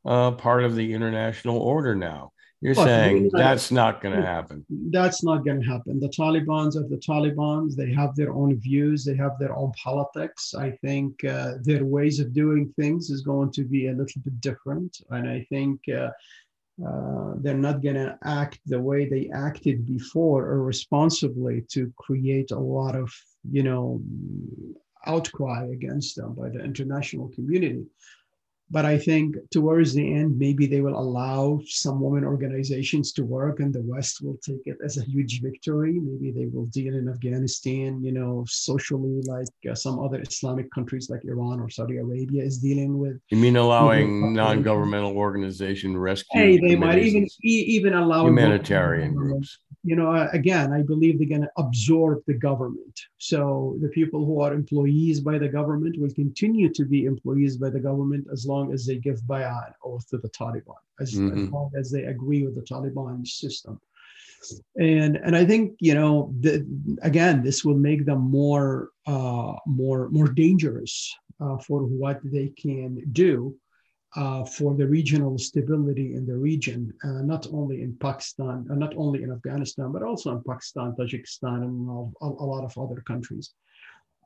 uh, 0.05 0.33
part 0.33 0.63
of 0.63 0.77
the 0.77 0.93
international 0.93 1.59
order 1.59 1.95
now. 1.95 2.31
You're 2.61 2.75
well, 2.75 2.87
saying 2.87 3.31
that's 3.33 3.71
not 3.71 4.01
going 4.03 4.15
to 4.15 4.27
happen. 4.37 4.65
That's 4.91 5.23
not 5.23 5.45
going 5.45 5.61
to 5.63 5.67
happen. 5.67 6.01
The 6.01 6.09
Taliban's 6.09 6.77
are 6.77 6.89
the 6.89 7.03
Taliban's. 7.09 7.75
They 7.75 7.93
have 7.93 8.15
their 8.17 8.33
own 8.33 8.59
views. 8.59 9.05
They 9.05 9.17
have 9.17 9.39
their 9.39 9.55
own 9.55 9.73
politics. 9.83 10.55
I 10.55 10.71
think 10.85 11.25
uh, 11.25 11.55
their 11.63 11.85
ways 11.85 12.21
of 12.21 12.33
doing 12.33 12.73
things 12.79 13.11
is 13.11 13.23
going 13.23 13.51
to 13.53 13.65
be 13.65 13.89
a 13.89 13.93
little 13.93 14.21
bit 14.23 14.41
different. 14.41 14.93
And 15.11 15.29
I 15.29 15.47
think 15.51 15.81
uh, 15.89 16.11
uh, 16.87 17.35
they're 17.43 17.65
not 17.69 17.83
going 17.83 17.97
to 17.97 18.19
act 18.25 18.61
the 18.67 18.81
way 18.81 19.09
they 19.09 19.31
acted 19.35 19.87
before 19.87 20.51
irresponsibly 20.53 21.65
to 21.75 21.93
create 21.99 22.51
a 22.51 22.59
lot 22.59 22.95
of, 22.95 23.13
you 23.51 23.63
know, 23.63 24.01
outcry 25.07 25.67
against 25.73 26.17
them 26.17 26.35
by 26.35 26.49
the 26.49 26.63
international 26.63 27.29
community. 27.29 27.85
But 28.71 28.87
I 28.87 28.97
think 28.99 29.37
towards 29.51 29.93
the 29.93 30.15
end, 30.15 30.39
maybe 30.39 30.67
they 30.67 30.81
will 30.81 30.99
allow 30.99 31.61
some 31.67 32.01
women 32.01 32.25
organizations 32.25 33.13
to 33.13 33.23
work, 33.23 33.61
and 33.61 33.73
the 33.73 33.83
West 33.83 34.23
will 34.23 34.39
take 34.39 34.63
it 34.65 34.79
as 34.83 34.97
a 34.97 35.05
huge 35.05 35.43
victory. 35.43 36.01
Maybe 36.01 36.33
they 36.33 36.47
will 36.47 36.67
deal 36.67 36.95
in 36.95 37.09
Afghanistan, 37.09 38.03
you 38.03 38.11
know, 38.11 38.45
socially, 38.49 39.21
like 39.27 39.47
uh, 39.71 39.75
some 39.75 40.01
other 40.01 40.21
Islamic 40.23 40.71
countries 40.73 41.11
like 41.11 41.25
Iran 41.25 41.61
or 41.61 41.69
Saudi 41.69 41.99
Arabia 41.99 42.43
is 42.43 42.59
dealing 42.59 42.99
with. 42.99 43.21
You 43.29 43.37
mean 43.37 43.57
allowing 43.57 44.33
non-governmental 44.33 45.15
organization 45.17 45.97
rescue? 45.97 46.41
Hey, 46.41 46.59
they 46.59 46.75
might 46.75 46.99
even 46.99 47.29
even 47.43 47.93
allow 47.93 48.27
humanitarian 48.27 49.15
groups 49.15 49.59
you 49.85 49.97
know, 49.97 50.13
uh, 50.13 50.29
again, 50.33 50.73
I 50.73 50.81
believe 50.83 51.19
they're 51.19 51.29
going 51.29 51.43
to 51.43 51.51
absorb 51.59 52.23
the 52.27 52.35
government. 52.35 52.99
So 53.19 53.77
the 53.83 53.89
people 53.89 54.25
who 54.25 54.41
are 54.41 54.55
employees 54.55 55.21
by 55.21 55.37
the 55.37 55.49
government 55.49 56.01
will 56.01 56.13
continue 56.15 56.73
to 56.73 56.85
be 56.87 57.05
employees 57.05 57.59
by 57.59 57.69
the 57.69 57.81
government 57.81 58.27
as 58.33 58.47
long 58.47 58.73
as 58.73 58.87
they 58.87 58.97
give 58.97 59.21
bay'ah 59.23 59.75
oath 59.85 60.09
to 60.09 60.17
the 60.19 60.31
Taliban, 60.31 60.81
as, 61.01 61.15
mm-hmm. 61.15 61.45
as, 61.45 61.51
long 61.51 61.71
as 61.77 61.91
they 61.91 62.05
agree 62.05 62.45
with 62.45 62.55
the 62.55 62.63
Taliban 62.63 63.27
system. 63.27 63.79
And 64.79 65.17
and 65.17 65.35
I 65.35 65.45
think 65.47 65.77
you 65.81 65.95
know, 65.95 66.35
the, 66.41 66.67
again, 67.01 67.43
this 67.43 67.65
will 67.65 67.79
make 67.79 68.05
them 68.05 68.21
more 68.21 68.91
uh, 69.07 69.55
more 69.67 70.11
more 70.11 70.29
dangerous 70.29 71.15
uh, 71.41 71.57
for 71.59 71.81
what 71.81 72.21
they 72.25 72.49
can 72.49 73.03
do 73.13 73.57
uh, 74.17 74.45
for 74.45 74.75
the 74.75 74.87
regional 74.87 75.39
stability 75.39 76.15
in 76.15 76.25
the 76.27 76.37
region, 76.37 76.93
uh, 77.05 77.23
not 77.23 77.47
only 77.53 77.83
in 77.83 77.97
Pakistan, 77.97 78.67
uh, 78.71 78.75
not 78.75 78.95
only 78.97 79.23
in 79.23 79.33
Afghanistan, 79.33 79.91
but 79.91 80.03
also 80.03 80.31
in 80.33 80.43
Pakistan, 80.49 80.95
Tajikistan, 80.99 81.63
and 81.65 81.89
a, 82.23 82.27
a 82.27 82.47
lot 82.53 82.65
of 82.65 82.77
other 82.79 83.01
countries. 83.03 83.55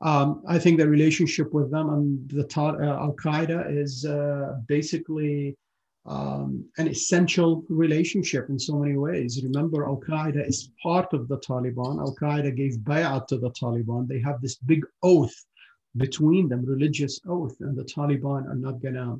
Um, 0.01 0.43
I 0.47 0.59
think 0.59 0.77
the 0.77 0.87
relationship 0.87 1.53
with 1.53 1.71
them 1.71 1.89
and 1.89 2.29
the 2.29 2.47
uh, 2.57 3.03
Al 3.05 3.15
Qaeda 3.21 3.75
is 3.75 4.05
uh, 4.05 4.57
basically 4.67 5.57
um, 6.05 6.65
an 6.77 6.87
essential 6.87 7.65
relationship 7.67 8.47
in 8.49 8.57
so 8.57 8.75
many 8.75 8.95
ways. 8.95 9.43
Remember, 9.43 9.85
Al 9.85 9.99
Qaeda 10.07 10.47
is 10.47 10.71
part 10.81 11.11
of 11.13 11.27
the 11.27 11.37
Taliban. 11.39 11.99
Al 11.99 12.15
Qaeda 12.15 12.55
gave 12.55 12.77
bay'at 12.77 13.27
to 13.27 13.37
the 13.37 13.51
Taliban. 13.51 14.07
They 14.07 14.21
have 14.21 14.41
this 14.41 14.55
big 14.55 14.85
oath 15.03 15.35
between 15.97 16.47
them, 16.47 16.63
religious 16.63 17.19
oath, 17.27 17.57
and 17.59 17.75
the 17.75 17.83
Taliban 17.83 18.47
are 18.47 18.55
not 18.55 18.81
going 18.81 18.93
to 18.93 19.19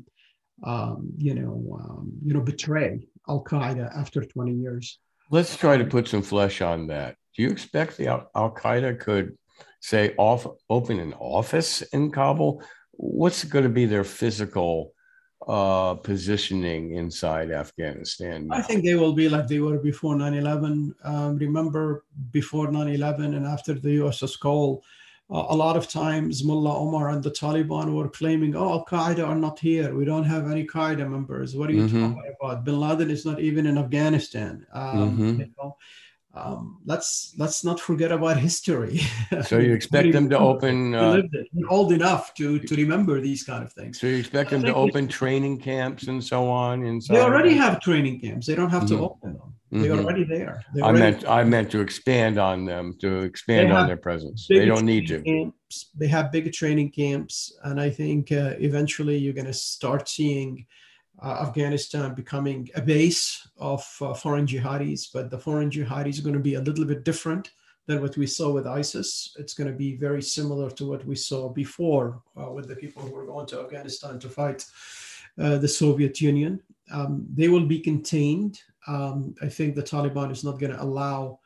um, 0.64 1.12
you 1.18 1.34
know, 1.34 1.80
um, 1.82 2.12
you 2.24 2.34
know, 2.34 2.42
betray 2.42 3.08
Al 3.28 3.44
Qaeda 3.44 3.96
after 3.96 4.24
20 4.24 4.54
years. 4.54 5.00
Let's 5.32 5.56
try 5.56 5.78
to 5.78 5.86
put 5.86 6.08
some 6.08 6.22
flesh 6.22 6.62
on 6.62 6.88
that. 6.88 7.16
Do 7.36 7.44
you 7.44 7.50
expect 7.50 7.98
the 7.98 8.08
Al 8.08 8.52
Qaeda 8.52 9.00
could 9.00 9.38
say 9.80 10.14
off 10.18 10.48
open 10.70 11.00
an 11.00 11.14
office 11.14 11.82
in 11.94 12.12
Kabul? 12.12 12.64
What's 12.92 13.44
going 13.44 13.64
to 13.64 13.70
be 13.70 13.86
their 13.86 14.04
physical 14.04 14.94
uh, 15.48 15.96
positioning 15.96 16.96
inside 16.96 17.52
Afghanistan? 17.52 18.48
Now? 18.48 18.58
I 18.58 18.62
think 18.62 18.84
they 18.84 18.96
will 18.96 19.14
be 19.14 19.30
like 19.30 19.48
they 19.48 19.60
were 19.60 19.78
before 19.78 20.16
9 20.16 20.34
11. 20.34 20.96
Um, 21.04 21.38
remember, 21.38 22.04
before 22.32 22.72
9 22.72 22.88
11 22.88 23.36
and 23.36 23.46
after 23.46 23.74
the 23.74 24.00
USS 24.00 24.40
Cole, 24.40 24.84
uh, 25.32 25.46
a 25.50 25.56
lot 25.56 25.78
of 25.78 25.88
times 25.88 26.44
Mullah 26.44 26.78
Omar 26.80 27.10
and 27.10 27.24
the 27.24 27.30
Taliban 27.30 27.94
were 27.94 28.10
claiming, 28.10 28.56
oh, 28.56 28.72
Al 28.72 28.86
Qaeda 28.86 29.28
are 29.28 29.36
not 29.36 29.60
here. 29.60 29.94
We 29.94 30.06
don't 30.06 30.24
have 30.24 30.50
any 30.50 30.66
Qaeda 30.66 31.10
members. 31.10 31.56
What 31.56 31.70
are 31.70 31.74
you 31.74 31.84
mm-hmm. 31.84 32.14
talking 32.16 32.36
about? 32.42 32.64
Bin 32.64 32.80
Laden 32.80 33.12
is 33.12 33.26
not 33.26 33.40
even 33.40 33.68
in 33.68 33.78
Afghanistan. 33.78 34.66
Um, 34.74 35.12
mm-hmm. 35.12 35.40
you 35.42 35.50
know, 35.58 35.78
um, 36.34 36.80
let's 36.86 37.34
let's 37.38 37.64
not 37.64 37.80
forget 37.80 38.12
about 38.12 38.38
history. 38.38 39.02
So 39.46 39.58
you 39.60 39.74
expect 39.74 40.14
them 40.14 40.30
to 40.30 40.38
open? 40.38 40.94
Uh, 40.96 41.24
old 41.70 41.92
enough 41.92 42.34
to 42.36 42.60
to 42.60 42.76
remember 42.76 43.20
these 43.20 43.44
kind 43.44 43.64
of 43.64 43.74
things. 43.74 44.00
So 44.00 44.08
you 44.08 44.18
expect 44.18 44.52
them 44.52 44.64
to 44.64 44.74
open 44.74 45.08
training 45.08 45.60
camps 45.60 46.08
and 46.08 46.24
so 46.24 46.48
on? 46.48 46.84
Inside 46.84 47.16
they 47.16 47.22
already 47.22 47.54
have 47.54 47.82
training 47.82 48.20
camps. 48.22 48.48
They 48.48 48.56
don't 48.56 48.70
have 48.70 48.84
mm-hmm. 48.84 48.98
to 48.98 49.04
open 49.04 49.34
them. 49.34 49.49
They're 49.72 49.92
mm-hmm. 49.92 50.06
already 50.06 50.24
there. 50.24 50.64
They're 50.74 50.84
I 50.84 50.92
meant 50.92 51.28
I 51.28 51.44
meant 51.44 51.70
to 51.72 51.80
expand 51.80 52.40
on 52.40 52.66
them 52.66 52.96
to 53.02 53.20
expand 53.20 53.72
on 53.72 53.86
their 53.86 53.98
presence. 53.98 54.48
They 54.48 54.66
don't 54.66 54.86
need 54.86 55.08
to. 55.08 55.22
Camps. 55.22 55.92
They 55.96 56.08
have 56.08 56.32
big 56.32 56.52
training 56.54 56.90
camps, 56.92 57.54
and 57.64 57.80
I 57.80 57.92
think 57.92 58.32
uh, 58.32 58.56
eventually 58.60 59.18
you're 59.18 59.34
going 59.34 59.46
to 59.46 59.54
start 59.54 60.10
seeing 60.10 60.66
uh, 61.22 61.44
Afghanistan 61.48 62.16
becoming 62.16 62.70
a 62.76 62.82
base 62.82 63.48
of 63.58 63.86
uh, 64.02 64.14
foreign 64.14 64.48
jihadis, 64.48 65.10
but 65.14 65.30
the 65.30 65.38
foreign 65.38 65.70
jihadis 65.70 66.20
are 66.20 66.24
going 66.24 66.34
to 66.34 66.40
be 66.40 66.56
a 66.56 66.62
little 66.62 66.86
bit 66.86 67.04
different 67.04 67.52
than 67.86 68.02
what 68.02 68.18
we 68.18 68.26
saw 68.26 68.52
with 68.52 68.68
ISIS. 68.68 69.36
It's 69.38 69.54
going 69.54 69.70
to 69.70 69.76
be 69.76 69.96
very 69.96 70.22
similar 70.22 70.70
to 70.72 70.86
what 70.86 71.06
we 71.06 71.16
saw 71.16 71.50
before 71.50 72.22
uh, 72.40 72.52
with 72.52 72.68
the 72.68 72.76
people 72.76 73.02
who 73.02 73.12
were 73.12 73.26
going 73.26 73.48
to 73.48 73.62
Afghanistan 73.62 74.20
to 74.20 74.30
fight 74.30 74.66
uh, 75.40 75.58
the 75.58 75.68
Soviet 75.68 76.22
Union. 76.22 76.62
Um, 76.92 77.26
they 77.34 77.50
will 77.50 77.66
be 77.66 77.80
contained. 77.80 78.62
Um, 78.88 79.36
I 79.42 79.48
think 79.48 79.76
the 79.76 79.84
Taliban 79.84 80.32
is 80.32 80.44
not 80.44 80.60
going 80.60 80.72
to 80.72 80.82
allow 80.82 81.40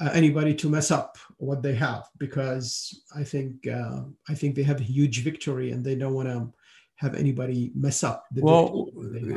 uh, 0.00 0.10
anybody 0.14 0.54
to 0.54 0.68
mess 0.68 0.90
up 0.90 1.18
what 1.36 1.62
they 1.62 1.74
have 1.74 2.08
because 2.18 3.02
I 3.14 3.24
think 3.24 3.66
uh, 3.66 4.02
I 4.28 4.34
think 4.34 4.54
they 4.54 4.62
have 4.62 4.80
a 4.80 4.84
huge 4.84 5.22
victory 5.22 5.70
and 5.70 5.84
they 5.84 5.94
don't 5.94 6.14
want 6.14 6.28
to 6.28 6.52
have 6.96 7.14
anybody 7.14 7.72
mess 7.74 8.04
up. 8.04 8.24
well, 8.34 8.88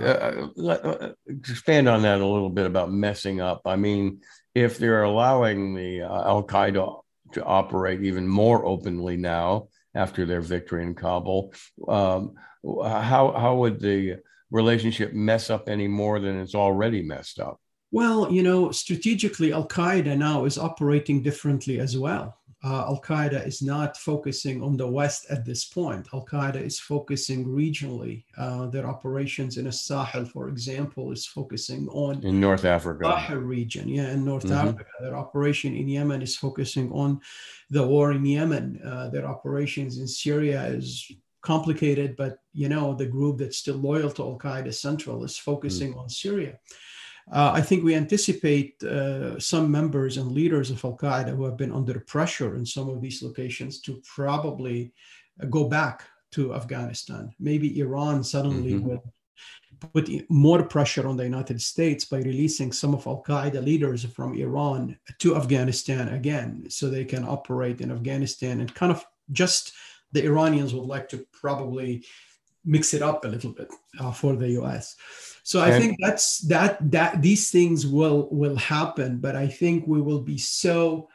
uh, 0.04 0.64
uh, 0.64 1.12
expand 1.28 1.90
on 1.90 2.04
that 2.04 2.22
a 2.22 2.26
little 2.26 2.50
bit 2.50 2.68
about 2.68 2.92
messing 2.92 3.42
up. 3.42 3.62
I 3.66 3.76
mean, 3.76 4.22
if 4.54 4.78
they're 4.78 5.04
allowing 5.04 5.74
the 5.74 6.04
uh, 6.04 6.28
Al 6.28 6.44
Qaeda 6.44 7.02
to 7.34 7.44
operate 7.44 8.02
even 8.04 8.28
more 8.28 8.66
openly 8.66 9.18
now 9.18 9.68
after 9.96 10.26
their 10.26 10.42
victory 10.42 10.84
in 10.84 10.94
Kabul, 10.94 11.54
um, 11.88 12.36
how 12.64 13.34
how 13.38 13.56
would 13.56 13.80
the 13.80 14.18
relationship 14.56 15.14
mess 15.14 15.50
up 15.50 15.68
any 15.68 15.88
more 15.88 16.20
than 16.20 16.40
it's 16.40 16.56
already 16.56 17.04
messed 17.04 17.40
up? 17.40 17.60
Well, 17.92 18.32
you 18.32 18.44
know, 18.44 18.72
strategically, 18.72 19.54
Al 19.54 19.68
Qaeda 19.68 20.18
now 20.18 20.46
is 20.46 20.58
operating 20.58 21.22
differently 21.22 21.80
as 21.80 21.98
well. 21.98 22.28
Uh, 22.64 22.84
Al 22.92 23.00
Qaeda 23.00 23.46
is 23.46 23.62
not 23.62 23.96
focusing 23.96 24.64
on 24.64 24.76
the 24.76 24.88
West 24.88 25.28
at 25.30 25.46
this 25.46 25.66
point. 25.66 26.08
Al 26.14 26.26
Qaeda 26.26 26.60
is 26.70 26.80
focusing 26.80 27.46
regionally. 27.46 28.24
Uh, 28.38 28.66
their 28.74 28.88
operations 28.88 29.58
in 29.58 29.72
Sahel, 29.72 30.26
for 30.26 30.50
example, 30.50 31.12
is 31.12 31.28
focusing 31.28 31.88
on 31.90 32.24
in 32.24 32.40
North 32.40 32.66
Africa, 32.66 33.04
Sahel 33.06 33.38
region. 33.58 33.88
Yeah, 33.88 34.10
in 34.16 34.26
North 34.26 34.46
mm-hmm. 34.46 34.68
Africa, 34.70 34.92
their 35.02 35.16
operation 35.16 35.76
in 35.76 35.88
Yemen 35.88 36.24
is 36.24 36.36
focusing 36.36 36.92
on 36.92 37.22
the 37.70 37.86
war 37.86 38.14
in 38.14 38.26
Yemen. 38.26 38.66
Uh, 38.84 39.10
their 39.10 39.28
operations 39.28 40.00
in 40.00 40.08
Syria 40.08 40.66
is 40.66 41.12
complicated, 41.46 42.16
but 42.16 42.40
you 42.54 42.68
know 42.68 42.94
the 42.94 43.14
group 43.16 43.38
that's 43.38 43.58
still 43.64 43.80
loyal 43.90 44.12
to 44.12 44.24
Al 44.24 44.38
Qaeda 44.38 44.74
Central 44.74 45.24
is 45.24 45.38
focusing 45.38 45.92
mm-hmm. 45.92 46.00
on 46.00 46.10
Syria. 46.10 46.54
Uh, 47.32 47.52
I 47.60 47.62
think 47.62 47.84
we 47.84 47.96
anticipate 47.96 48.84
uh, 48.84 49.40
some 49.40 49.72
members 49.72 50.18
and 50.18 50.32
leaders 50.32 50.70
of 50.70 50.84
Al 50.86 50.98
Qaeda 50.98 51.32
who 51.36 51.46
have 51.46 51.58
been 51.58 51.72
under 51.80 52.00
pressure 52.00 52.56
in 52.56 52.66
some 52.66 52.88
of 52.90 53.02
these 53.02 53.24
locations 53.24 53.82
to 53.82 54.02
probably 54.16 54.94
go 55.50 55.64
back 55.68 56.04
to 56.32 56.54
Afghanistan. 56.54 57.34
Maybe 57.40 57.80
Iran 57.80 58.24
suddenly 58.24 58.74
mm-hmm. 58.74 58.88
will 58.88 59.04
put 59.94 60.10
more 60.30 60.64
pressure 60.64 61.08
on 61.08 61.18
the 61.18 61.24
United 61.24 61.62
States 61.62 62.06
by 62.06 62.18
releasing 62.18 62.72
some 62.72 62.94
of 62.94 63.08
Al 63.08 63.24
Qaeda 63.28 63.64
leaders 63.64 64.06
from 64.06 64.36
Iran 64.36 64.98
to 65.20 65.36
Afghanistan 65.36 66.10
again, 66.10 66.66
so 66.70 66.90
they 66.90 67.06
can 67.06 67.24
operate 67.26 67.82
in 67.82 67.92
Afghanistan 67.92 68.62
and 68.62 68.74
kind 68.74 68.92
of 68.92 69.06
just 69.32 69.74
the 70.16 70.26
Iranians 70.26 70.74
would 70.74 70.90
like 70.96 71.08
to 71.10 71.18
probably 71.42 72.04
mix 72.64 72.94
it 72.94 73.02
up 73.02 73.26
a 73.26 73.28
little 73.28 73.52
bit 73.52 73.70
uh, 74.00 74.12
for 74.12 74.36
the 74.36 74.50
US. 74.62 74.96
So 75.44 75.60
I 75.60 75.70
and, 75.70 75.84
think 75.84 75.98
that's 76.02 76.40
that 76.54 76.72
that 76.92 77.22
these 77.22 77.52
things 77.52 77.86
will 77.86 78.28
will 78.32 78.56
happen, 78.56 79.20
but 79.26 79.36
I 79.36 79.48
think 79.48 79.86
we 79.86 80.02
will 80.02 80.22
be 80.22 80.40
so 80.40 81.08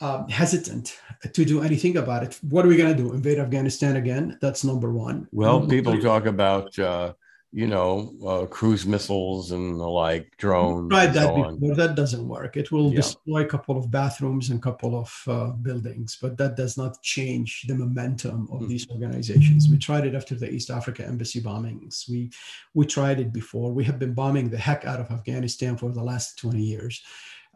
um, 0.00 0.28
hesitant 0.28 0.98
to 1.36 1.44
do 1.44 1.62
anything 1.62 1.96
about 1.96 2.22
it. 2.24 2.38
What 2.42 2.64
are 2.64 2.68
we 2.68 2.76
going 2.76 2.96
to 2.96 3.02
do? 3.02 3.12
Invade 3.12 3.38
Afghanistan 3.38 3.96
again? 3.96 4.38
That's 4.40 4.64
number 4.64 4.92
one. 4.92 5.28
Well, 5.30 5.66
people 5.66 6.00
talk 6.00 6.26
about 6.26 6.76
uh, 6.78 7.12
you 7.50 7.66
know, 7.66 8.12
uh, 8.26 8.44
cruise 8.46 8.84
missiles 8.84 9.52
and 9.52 9.80
the 9.80 9.86
like, 9.86 10.36
drones. 10.36 10.90
Tried 10.90 11.14
that 11.14 11.28
so 11.28 11.52
before. 11.52 11.74
That 11.74 11.94
doesn't 11.94 12.28
work. 12.28 12.58
It 12.58 12.70
will 12.70 12.90
yeah. 12.90 12.96
destroy 12.96 13.42
a 13.42 13.46
couple 13.46 13.78
of 13.78 13.90
bathrooms 13.90 14.50
and 14.50 14.58
a 14.58 14.62
couple 14.62 14.98
of 14.98 15.22
uh, 15.26 15.50
buildings, 15.52 16.18
but 16.20 16.36
that 16.36 16.56
does 16.56 16.76
not 16.76 17.00
change 17.02 17.64
the 17.66 17.74
momentum 17.74 18.48
of 18.52 18.60
mm. 18.60 18.68
these 18.68 18.88
organizations. 18.90 19.68
We 19.70 19.78
tried 19.78 20.06
it 20.06 20.14
after 20.14 20.34
the 20.34 20.50
East 20.50 20.68
Africa 20.68 21.06
embassy 21.06 21.40
bombings. 21.40 22.08
We 22.08 22.30
we 22.74 22.84
tried 22.84 23.18
it 23.18 23.32
before. 23.32 23.72
We 23.72 23.84
have 23.84 23.98
been 23.98 24.12
bombing 24.12 24.50
the 24.50 24.58
heck 24.58 24.84
out 24.84 25.00
of 25.00 25.10
Afghanistan 25.10 25.78
for 25.78 25.90
the 25.90 26.02
last 26.02 26.38
20 26.38 26.60
years. 26.60 27.02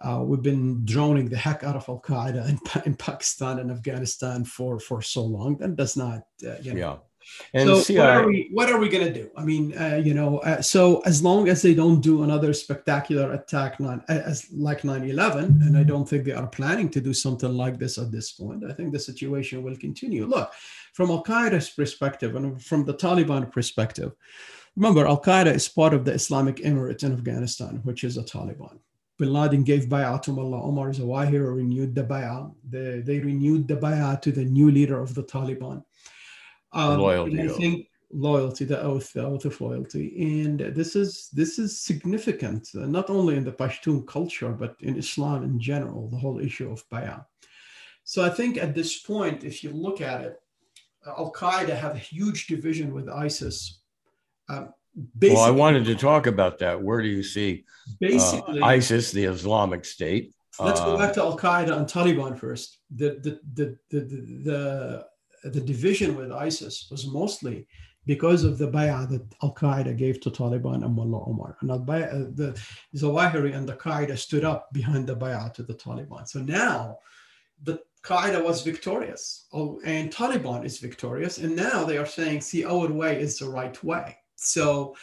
Uh, 0.00 0.22
we've 0.24 0.42
been 0.42 0.84
droning 0.84 1.28
the 1.28 1.36
heck 1.36 1.62
out 1.62 1.76
of 1.76 1.88
Al 1.88 2.00
Qaeda 2.00 2.48
in, 2.48 2.82
in, 2.86 2.94
Pakistan 2.96 3.58
and 3.58 3.70
Afghanistan 3.70 4.42
for 4.42 4.80
for 4.80 5.02
so 5.02 5.22
long. 5.22 5.58
That 5.58 5.76
does 5.76 5.98
not, 5.98 6.22
uh, 6.46 6.56
you 6.62 6.72
know, 6.72 6.80
yeah 6.80 6.96
and 7.54 7.68
so 7.68 7.80
CIA, 7.80 7.98
what 7.98 8.10
are 8.16 8.26
we 8.26 8.48
what 8.52 8.70
are 8.70 8.78
we 8.78 8.88
going 8.88 9.04
to 9.04 9.12
do? 9.12 9.30
I 9.36 9.44
mean, 9.44 9.76
uh, 9.78 10.00
you 10.02 10.14
know, 10.14 10.38
uh, 10.38 10.62
so 10.62 11.00
as 11.06 11.22
long 11.22 11.48
as 11.48 11.62
they 11.62 11.74
don't 11.74 12.00
do 12.00 12.22
another 12.22 12.52
spectacular 12.52 13.32
attack, 13.32 13.80
non, 13.80 14.04
as 14.08 14.48
like 14.52 14.82
9/11, 14.82 15.66
and 15.66 15.76
I 15.76 15.82
don't 15.82 16.08
think 16.08 16.24
they 16.24 16.32
are 16.32 16.46
planning 16.46 16.88
to 16.90 17.00
do 17.00 17.12
something 17.12 17.52
like 17.52 17.78
this 17.78 17.98
at 17.98 18.10
this 18.10 18.32
point. 18.32 18.64
I 18.64 18.72
think 18.72 18.92
the 18.92 18.98
situation 18.98 19.62
will 19.62 19.76
continue. 19.76 20.26
Look, 20.26 20.52
from 20.92 21.10
Al 21.10 21.24
Qaeda's 21.24 21.70
perspective 21.70 22.36
and 22.36 22.62
from 22.62 22.84
the 22.84 22.94
Taliban 22.94 23.50
perspective, 23.50 24.12
remember 24.76 25.06
Al 25.06 25.20
Qaeda 25.20 25.54
is 25.54 25.68
part 25.68 25.94
of 25.94 26.04
the 26.04 26.12
Islamic 26.12 26.56
Emirate 26.56 27.02
in 27.02 27.12
Afghanistan, 27.12 27.80
which 27.84 28.04
is 28.04 28.16
a 28.16 28.22
Taliban. 28.22 28.78
Bin 29.18 29.32
Laden 29.32 29.62
gave 29.62 29.86
bay'ah 29.86 30.20
to 30.22 30.32
Mullah 30.32 30.62
Omar 30.62 30.90
Zawahiri, 30.90 31.54
renewed 31.54 31.94
the 31.94 32.02
bay'ah. 32.02 32.52
They, 32.68 33.00
they 33.00 33.20
renewed 33.20 33.68
the 33.68 33.76
bay'ah 33.76 34.20
to 34.22 34.32
the 34.32 34.44
new 34.44 34.70
leader 34.70 35.00
of 35.00 35.14
the 35.14 35.22
Taliban. 35.22 35.84
Um, 36.72 36.98
loyalty. 36.98 37.42
I 37.42 37.48
think 37.48 37.88
loyalty, 38.12 38.64
the 38.64 38.80
oath, 38.80 39.12
the 39.12 39.24
oath 39.24 39.44
of 39.44 39.60
loyalty, 39.60 40.44
and 40.44 40.60
this 40.60 40.96
is 40.96 41.28
this 41.32 41.58
is 41.58 41.80
significant 41.80 42.68
uh, 42.74 42.86
not 42.86 43.10
only 43.10 43.36
in 43.36 43.44
the 43.44 43.52
Pashtun 43.52 44.06
culture 44.06 44.50
but 44.50 44.76
in 44.80 44.96
Islam 44.96 45.42
in 45.44 45.58
general. 45.60 46.08
The 46.08 46.18
whole 46.18 46.38
issue 46.38 46.70
of 46.70 46.88
bay'ah. 46.90 47.24
So 48.04 48.24
I 48.24 48.30
think 48.30 48.58
at 48.58 48.74
this 48.74 48.98
point, 49.00 49.44
if 49.44 49.62
you 49.62 49.70
look 49.70 50.00
at 50.00 50.22
it, 50.22 50.40
uh, 51.06 51.14
Al 51.18 51.32
Qaeda 51.32 51.76
have 51.76 51.94
a 51.94 51.98
huge 51.98 52.46
division 52.46 52.92
with 52.92 53.08
ISIS. 53.08 53.80
Um, 54.48 54.72
well, 55.20 55.38
I 55.38 55.50
wanted 55.50 55.84
to 55.86 55.94
talk 55.94 56.26
about 56.26 56.58
that. 56.58 56.80
Where 56.80 57.00
do 57.00 57.08
you 57.08 57.22
see 57.22 57.64
uh, 57.88 57.92
basically 58.00 58.60
uh, 58.60 58.66
ISIS, 58.66 59.10
the 59.10 59.24
Islamic 59.24 59.84
State? 59.84 60.34
Let's 60.60 60.80
go 60.80 60.98
back 60.98 61.14
to 61.14 61.22
Al 61.22 61.38
Qaeda 61.38 61.76
and 61.76 61.86
Taliban 61.86 62.38
first. 62.38 62.78
The 62.94 63.18
the 63.22 63.40
the 63.54 63.78
the, 63.90 64.00
the, 64.00 64.16
the 64.44 65.06
the 65.44 65.60
division 65.60 66.16
with 66.16 66.32
ISIS 66.32 66.88
was 66.90 67.06
mostly 67.06 67.66
because 68.04 68.42
of 68.42 68.58
the 68.58 68.68
bay'ah 68.68 69.08
that 69.08 69.22
Al 69.42 69.54
Qaeda 69.54 69.96
gave 69.96 70.20
to 70.20 70.30
Taliban 70.30 70.84
and 70.84 70.94
Mullah 70.94 71.24
Omar. 71.28 71.56
And 71.60 71.70
uh, 71.70 71.78
the 71.78 72.60
Zawahiri 72.96 73.54
and 73.56 73.68
the 73.68 73.74
Qaeda 73.74 74.18
stood 74.18 74.44
up 74.44 74.72
behind 74.72 75.06
the 75.06 75.16
bay'ah 75.16 75.54
to 75.54 75.62
the 75.62 75.74
Taliban. 75.74 76.26
So 76.26 76.40
now 76.40 76.98
the 77.62 77.80
Qaeda 78.02 78.42
was 78.42 78.62
victorious 78.62 79.46
oh, 79.52 79.80
and 79.84 80.12
Taliban 80.12 80.64
is 80.64 80.78
victorious. 80.78 81.38
And 81.38 81.54
now 81.54 81.84
they 81.84 81.98
are 81.98 82.06
saying, 82.06 82.40
see, 82.40 82.64
our 82.64 82.88
way 82.88 83.20
is 83.20 83.38
the 83.38 83.48
right 83.48 83.82
way. 83.84 84.16
So, 84.36 84.96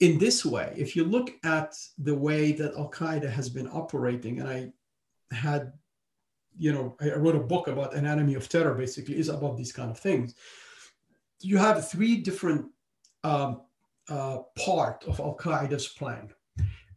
in 0.00 0.18
this 0.18 0.44
way, 0.44 0.74
if 0.76 0.96
you 0.96 1.04
look 1.04 1.30
at 1.44 1.76
the 1.96 2.14
way 2.14 2.52
that 2.52 2.74
Al 2.74 2.90
Qaeda 2.90 3.30
has 3.30 3.48
been 3.48 3.68
operating, 3.68 4.40
and 4.40 4.48
I 4.48 4.72
had 5.32 5.72
you 6.56 6.72
know, 6.72 6.96
I 7.00 7.16
wrote 7.16 7.36
a 7.36 7.40
book 7.40 7.68
about 7.68 7.94
anatomy 7.94 8.34
of 8.34 8.48
terror, 8.48 8.74
basically, 8.74 9.18
is 9.18 9.28
about 9.28 9.56
these 9.56 9.72
kind 9.72 9.90
of 9.90 9.98
things. 9.98 10.34
You 11.40 11.58
have 11.58 11.88
three 11.88 12.16
different 12.16 12.66
um, 13.24 13.62
uh, 14.08 14.38
part 14.56 15.04
of 15.06 15.20
Al 15.20 15.36
Qaeda's 15.36 15.88
plan. 15.88 16.30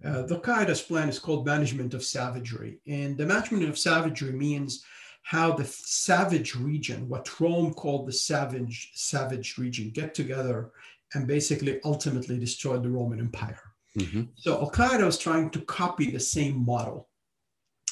Uh, 0.03 0.21
the 0.23 0.39
Qaeda's 0.39 0.81
plan 0.81 1.09
is 1.09 1.19
called 1.19 1.45
management 1.45 1.93
of 1.93 2.03
savagery, 2.03 2.79
and 2.87 3.17
the 3.17 3.25
management 3.25 3.67
of 3.67 3.77
savagery 3.77 4.31
means 4.31 4.83
how 5.23 5.51
the 5.51 5.65
savage 5.65 6.53
region, 6.55 7.09
what 7.09 7.39
Rome 7.39 7.73
called 7.73 8.07
the 8.07 8.13
savage 8.13 8.91
savage 8.93 9.57
region, 9.57 9.89
get 9.89 10.13
together 10.13 10.71
and 11.15 11.25
basically 11.25 11.79
ultimately 11.83 12.37
destroy 12.37 12.77
the 12.77 12.89
Roman 12.89 13.19
Empire. 13.19 13.61
Mm-hmm. 13.97 14.23
So 14.35 14.59
Al 14.59 14.69
Qaeda 14.69 15.05
was 15.05 15.17
trying 15.17 15.49
to 15.51 15.61
copy 15.61 16.11
the 16.11 16.19
same 16.19 16.63
model 16.63 17.07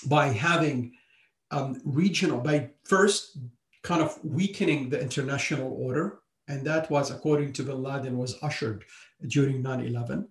by 0.05 0.27
having 0.27 0.93
um, 1.53 1.79
regional, 1.85 2.39
by 2.39 2.69
first 2.83 3.37
kind 3.83 4.01
of 4.01 4.17
weakening 4.23 4.89
the 4.89 4.99
international 4.99 5.71
order. 5.79 6.19
And 6.47 6.65
that 6.65 6.89
was, 6.89 7.11
according 7.11 7.53
to 7.53 7.63
bin 7.63 7.81
Laden, 7.83 8.17
was 8.17 8.37
ushered 8.41 8.83
during 9.27 9.63
9-11. 9.63 10.27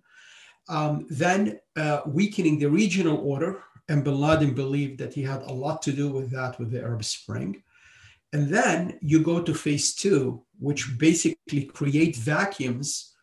Um, 0.69 1.07
then 1.09 1.59
uh, 1.75 2.01
weakening 2.05 2.59
the 2.59 2.69
regional 2.69 3.17
order. 3.17 3.63
And 3.89 4.03
bin 4.03 4.19
Laden 4.19 4.53
believed 4.53 4.99
that 4.99 5.13
he 5.13 5.23
had 5.23 5.41
a 5.43 5.53
lot 5.53 5.81
to 5.83 5.91
do 5.91 6.09
with 6.09 6.29
that 6.31 6.59
with 6.59 6.71
the 6.71 6.81
Arab 6.81 7.03
Spring. 7.03 7.63
And 8.33 8.49
then 8.49 8.97
you 9.01 9.21
go 9.21 9.41
to 9.41 9.53
phase 9.53 9.93
two, 9.93 10.43
which 10.59 10.97
basically 10.97 11.65
create 11.65 12.15
vacuums 12.15 13.13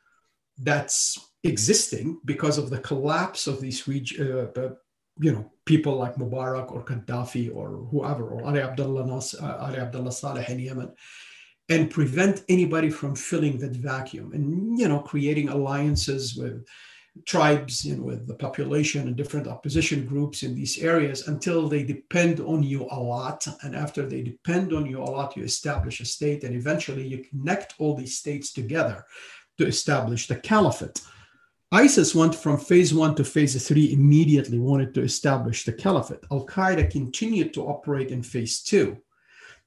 that's 0.59 1.33
existing 1.43 2.21
because 2.25 2.59
of 2.59 2.71
the 2.71 2.79
collapse 2.79 3.47
of 3.47 3.61
these 3.61 3.89
reg- 3.89 4.21
uh, 4.21 4.71
you 5.21 5.33
know, 5.33 5.51
people 5.67 5.97
like 5.97 6.17
Mubarak 6.17 6.73
or 6.73 6.85
Gaddafi 6.85 7.55
or 7.55 7.87
whoever, 7.91 8.29
or 8.29 8.45
Ali 8.45 8.61
Abdullah, 8.61 9.07
Nas, 9.07 9.35
uh, 9.35 9.59
Ali 9.61 9.79
Abdullah 9.79 10.13
Saleh 10.13 10.49
in 10.49 10.59
Yemen, 10.59 10.93
and 11.69 11.91
prevent 11.91 12.43
anybody 12.49 12.91
from 12.91 13.15
filling 13.15 13.59
that 13.59 13.77
vacuum 13.77 14.33
and, 14.33 14.79
you 14.79 14.89
know, 14.89 15.01
creating 15.01 15.49
alliances 15.49 16.35
with 16.37 16.67
tribes 17.27 17.85
and 17.85 18.03
with 18.03 18.27
the 18.27 18.35
population 18.35 19.07
and 19.07 19.17
different 19.17 19.47
opposition 19.47 20.07
groups 20.07 20.43
in 20.43 20.55
these 20.55 20.79
areas 20.79 21.29
until 21.29 21.69
they 21.69 21.83
depend 21.83 22.41
on 22.41 22.63
you 22.63 22.87
a 22.91 22.99
lot. 22.99 23.47
And 23.63 23.77
after 23.77 24.07
they 24.07 24.23
depend 24.23 24.73
on 24.73 24.87
you 24.87 25.03
a 25.03 25.05
lot, 25.05 25.37
you 25.37 25.45
establish 25.45 26.01
a 26.01 26.05
state 26.05 26.45
and 26.45 26.55
eventually 26.55 27.07
you 27.07 27.25
connect 27.25 27.75
all 27.79 27.95
these 27.95 28.17
states 28.17 28.53
together 28.53 29.05
to 29.59 29.67
establish 29.67 30.29
the 30.29 30.37
caliphate. 30.37 31.01
ISIS 31.73 32.15
went 32.15 32.35
from 32.35 32.59
phase 32.59 32.93
one 32.93 33.15
to 33.15 33.25
phase 33.25 33.67
three 33.67 33.93
immediately, 33.93 34.59
wanted 34.59 34.93
to 34.95 35.03
establish 35.03 35.65
the 35.65 35.73
caliphate. 35.73 36.25
Al 36.33 36.45
Qaeda 36.47 36.91
continued 36.91 37.55
to 37.55 37.67
operate 37.67 38.11
in 38.11 38.23
phase 38.23 38.61
two. 38.61 38.99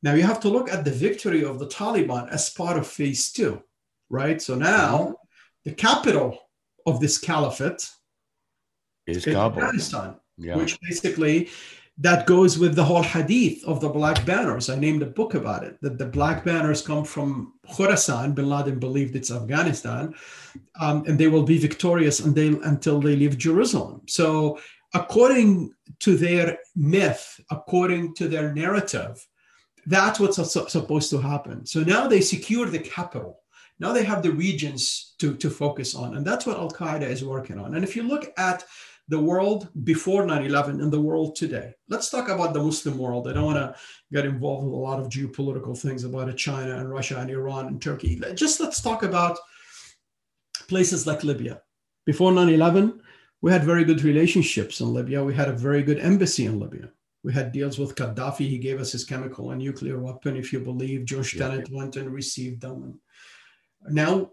Now 0.01 0.13
you 0.13 0.23
have 0.23 0.41
to 0.41 0.49
look 0.49 0.69
at 0.69 0.83
the 0.83 0.91
victory 0.91 1.45
of 1.45 1.59
the 1.59 1.67
Taliban 1.67 2.29
as 2.29 2.49
part 2.49 2.77
of 2.77 2.85
phase 2.85 3.31
two, 3.31 3.63
right? 4.09 4.41
So 4.41 4.55
now 4.55 4.97
mm-hmm. 4.97 5.13
the 5.63 5.71
capital 5.71 6.37
of 6.85 6.99
this 6.99 7.17
caliphate 7.17 7.89
is, 9.07 9.25
is 9.25 9.35
Afghanistan, 9.35 10.15
yeah. 10.37 10.57
which 10.57 10.77
basically 10.81 11.49
that 11.97 12.25
goes 12.25 12.57
with 12.57 12.75
the 12.75 12.83
whole 12.83 13.03
hadith 13.03 13.63
of 13.65 13.79
the 13.79 13.89
black 13.89 14.25
banners. 14.25 14.69
I 14.69 14.75
named 14.75 15.03
a 15.03 15.07
book 15.07 15.35
about 15.35 15.63
it 15.63 15.77
that 15.81 15.97
the 15.97 16.05
black 16.05 16.43
banners 16.43 16.81
come 16.81 17.03
from 17.03 17.53
Khorasan. 17.71 18.33
Bin 18.33 18.49
Laden 18.49 18.79
believed 18.79 19.15
it's 19.15 19.31
Afghanistan, 19.31 20.15
um, 20.79 21.03
and 21.05 21.19
they 21.19 21.27
will 21.27 21.43
be 21.43 21.59
victorious 21.59 22.19
until, 22.19 22.61
until 22.63 22.99
they 22.99 23.15
leave 23.15 23.37
Jerusalem. 23.37 24.01
So 24.07 24.59
according 24.95 25.71
to 25.99 26.17
their 26.17 26.57
myth, 26.75 27.39
according 27.51 28.15
to 28.15 28.27
their 28.27 28.53
narrative, 28.53 29.25
that's 29.85 30.19
what's 30.19 30.37
supposed 30.71 31.09
to 31.11 31.19
happen. 31.19 31.65
So 31.65 31.81
now 31.81 32.07
they 32.07 32.21
secure 32.21 32.65
the 32.67 32.79
capital. 32.79 33.39
Now 33.79 33.91
they 33.91 34.03
have 34.03 34.23
the 34.23 34.31
regions 34.31 35.13
to, 35.19 35.35
to 35.35 35.49
focus 35.49 35.93
on. 35.93 36.15
And 36.15 36.25
that's 36.25 36.45
what 36.45 36.57
Al 36.57 36.71
Qaeda 36.71 37.03
is 37.03 37.23
working 37.23 37.59
on. 37.59 37.75
And 37.75 37.83
if 37.83 37.95
you 37.95 38.03
look 38.03 38.31
at 38.37 38.63
the 39.09 39.19
world 39.19 39.69
before 39.83 40.25
9 40.25 40.45
11 40.45 40.81
and 40.81 40.91
the 40.91 41.01
world 41.01 41.35
today, 41.35 41.73
let's 41.89 42.09
talk 42.09 42.29
about 42.29 42.53
the 42.53 42.63
Muslim 42.63 42.97
world. 42.97 43.27
I 43.27 43.33
don't 43.33 43.45
want 43.45 43.57
to 43.57 43.75
get 44.11 44.25
involved 44.25 44.65
with 44.65 44.73
a 44.73 44.77
lot 44.77 44.99
of 44.99 45.09
geopolitical 45.09 45.77
things 45.77 46.03
about 46.03 46.35
China 46.37 46.77
and 46.77 46.89
Russia 46.89 47.19
and 47.19 47.29
Iran 47.29 47.67
and 47.67 47.81
Turkey. 47.81 48.21
Just 48.33 48.59
let's 48.59 48.81
talk 48.81 49.03
about 49.03 49.37
places 50.67 51.05
like 51.05 51.23
Libya. 51.23 51.61
Before 52.05 52.31
9 52.31 52.49
11, 52.49 53.01
we 53.41 53.51
had 53.51 53.63
very 53.63 53.83
good 53.83 54.03
relationships 54.03 54.79
in 54.79 54.93
Libya. 54.93 55.23
We 55.23 55.33
had 55.33 55.49
a 55.49 55.53
very 55.53 55.83
good 55.83 55.99
embassy 55.99 56.45
in 56.45 56.59
Libya. 56.59 56.89
We 57.23 57.33
had 57.33 57.51
deals 57.51 57.79
with 57.79 57.95
Gaddafi. 57.95 58.47
He 58.49 58.57
gave 58.57 58.79
us 58.79 58.91
his 58.91 59.05
chemical 59.05 59.51
and 59.51 59.59
nuclear 59.59 59.99
weapon. 59.99 60.35
If 60.35 60.51
you 60.51 60.59
believe, 60.59 61.05
George 61.05 61.35
yeah. 61.35 61.49
Tenet 61.49 61.71
went 61.71 61.95
and 61.95 62.09
received 62.09 62.61
them. 62.61 62.99
Now 63.89 64.31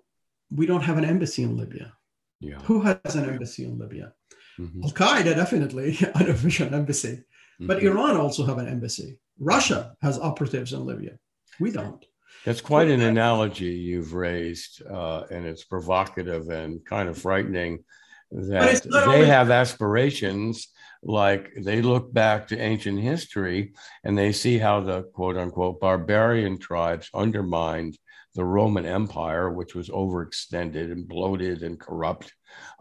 we 0.50 0.66
don't 0.66 0.82
have 0.82 0.98
an 0.98 1.04
embassy 1.04 1.42
in 1.42 1.56
Libya. 1.56 1.92
Yeah. 2.40 2.58
Who 2.60 2.80
has 2.82 3.14
an 3.14 3.28
embassy 3.28 3.64
in 3.64 3.78
Libya? 3.78 4.14
Mm-hmm. 4.60 4.84
Al 4.84 4.90
Qaeda 4.90 5.34
definitely 5.34 5.96
an 6.14 6.30
official 6.30 6.72
embassy, 6.74 7.14
mm-hmm. 7.16 7.66
but 7.66 7.82
Iran 7.82 8.16
also 8.16 8.44
have 8.44 8.58
an 8.58 8.68
embassy. 8.68 9.18
Russia 9.38 9.96
has 10.02 10.18
operatives 10.18 10.72
in 10.72 10.84
Libya. 10.84 11.18
We 11.58 11.70
don't. 11.70 12.04
That's 12.44 12.60
quite 12.60 12.88
an 12.88 13.02
analogy 13.02 13.66
you've 13.66 14.14
raised, 14.14 14.82
uh, 14.86 15.24
and 15.30 15.46
it's 15.46 15.64
provocative 15.64 16.48
and 16.48 16.84
kind 16.84 17.08
of 17.08 17.18
frightening 17.18 17.84
that 18.30 18.82
they 18.82 18.98
only- 18.98 19.26
have 19.26 19.50
aspirations 19.50 20.68
like 21.02 21.50
they 21.56 21.80
look 21.82 22.12
back 22.12 22.46
to 22.48 22.58
ancient 22.58 23.00
history 23.00 23.72
and 24.04 24.16
they 24.16 24.32
see 24.32 24.58
how 24.58 24.80
the 24.80 25.02
quote 25.14 25.36
unquote 25.36 25.80
barbarian 25.80 26.58
tribes 26.58 27.08
undermined 27.14 27.96
the 28.34 28.44
Roman 28.44 28.86
Empire, 28.86 29.50
which 29.50 29.74
was 29.74 29.88
overextended 29.88 30.92
and 30.92 31.08
bloated 31.08 31.62
and 31.62 31.80
corrupt, 31.80 32.32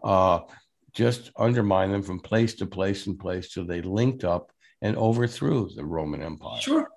uh, 0.04 0.40
just 0.92 1.30
undermined 1.36 1.92
them 1.92 2.02
from 2.02 2.20
place 2.20 2.54
to 2.54 2.66
place 2.66 3.06
and 3.06 3.18
place 3.18 3.52
till 3.52 3.66
they 3.66 3.82
linked 3.82 4.24
up 4.24 4.52
and 4.82 4.96
overthrew 4.96 5.68
the 5.74 5.84
Roman 5.84 6.22
Empire. 6.22 6.60
Sure. 6.60 6.88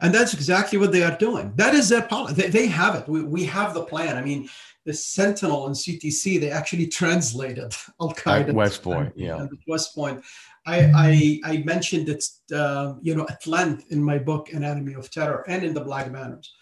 And 0.00 0.12
that's 0.12 0.34
exactly 0.34 0.78
what 0.78 0.92
they 0.92 1.02
are 1.02 1.16
doing. 1.16 1.52
That 1.56 1.74
is 1.74 1.88
their 1.88 2.02
policy. 2.02 2.34
They, 2.34 2.48
they 2.48 2.66
have 2.66 2.96
it. 2.96 3.08
We, 3.08 3.22
we 3.22 3.44
have 3.44 3.72
the 3.72 3.84
plan. 3.84 4.16
I 4.16 4.22
mean, 4.22 4.48
the 4.84 4.92
Sentinel 4.92 5.66
and 5.66 5.74
CTC, 5.74 6.40
they 6.40 6.50
actually 6.50 6.86
translated 7.00 7.74
Al 8.00 8.12
Qaeda. 8.12 8.52
West 8.52 8.82
Point, 8.82 9.12
yeah. 9.16 9.46
West 9.68 9.94
Point. 9.94 10.22
I, 10.66 10.90
I, 10.94 11.40
I 11.52 11.56
mentioned 11.58 12.08
it, 12.08 12.24
uh, 12.54 12.94
you 13.00 13.14
know, 13.14 13.26
at 13.28 13.46
length 13.46 13.86
in 13.90 14.02
my 14.02 14.18
book, 14.18 14.52
Anatomy 14.52 14.94
of 14.94 15.10
Terror, 15.10 15.44
and 15.48 15.64
in 15.64 15.72
the 15.72 15.80
Black 15.80 16.12
Banners. 16.12 16.52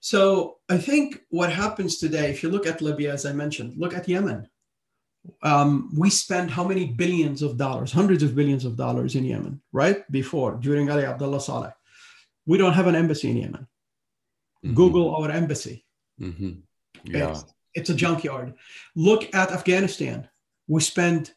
So 0.00 0.58
I 0.68 0.78
think 0.78 1.20
what 1.30 1.52
happens 1.52 1.98
today, 1.98 2.30
if 2.30 2.42
you 2.42 2.48
look 2.48 2.66
at 2.66 2.80
Libya, 2.80 3.12
as 3.12 3.26
I 3.26 3.32
mentioned, 3.32 3.74
look 3.76 3.94
at 3.94 4.08
Yemen. 4.08 4.48
Um, 5.42 5.90
we 5.96 6.10
spend 6.10 6.50
how 6.50 6.64
many 6.64 6.86
billions 6.86 7.42
of 7.42 7.56
dollars, 7.56 7.92
hundreds 7.92 8.22
of 8.22 8.34
billions 8.34 8.64
of 8.64 8.76
dollars 8.76 9.14
in 9.14 9.24
Yemen, 9.24 9.60
right? 9.72 10.10
Before, 10.10 10.56
during 10.56 10.90
Ali 10.90 11.04
Abdullah 11.04 11.40
Saleh. 11.40 11.72
We 12.46 12.58
don't 12.58 12.74
have 12.74 12.86
an 12.86 12.94
embassy 12.94 13.30
in 13.30 13.36
Yemen. 13.36 13.66
Mm-hmm. 14.64 14.74
Google 14.74 15.14
our 15.16 15.30
embassy. 15.30 15.84
Mm-hmm. 16.20 16.60
Yeah. 17.04 17.30
It's, 17.30 17.44
it's 17.74 17.90
a 17.90 17.94
junkyard. 17.94 18.54
Look 18.94 19.34
at 19.34 19.52
Afghanistan. 19.52 20.28
We 20.68 20.80
spend 20.80 21.32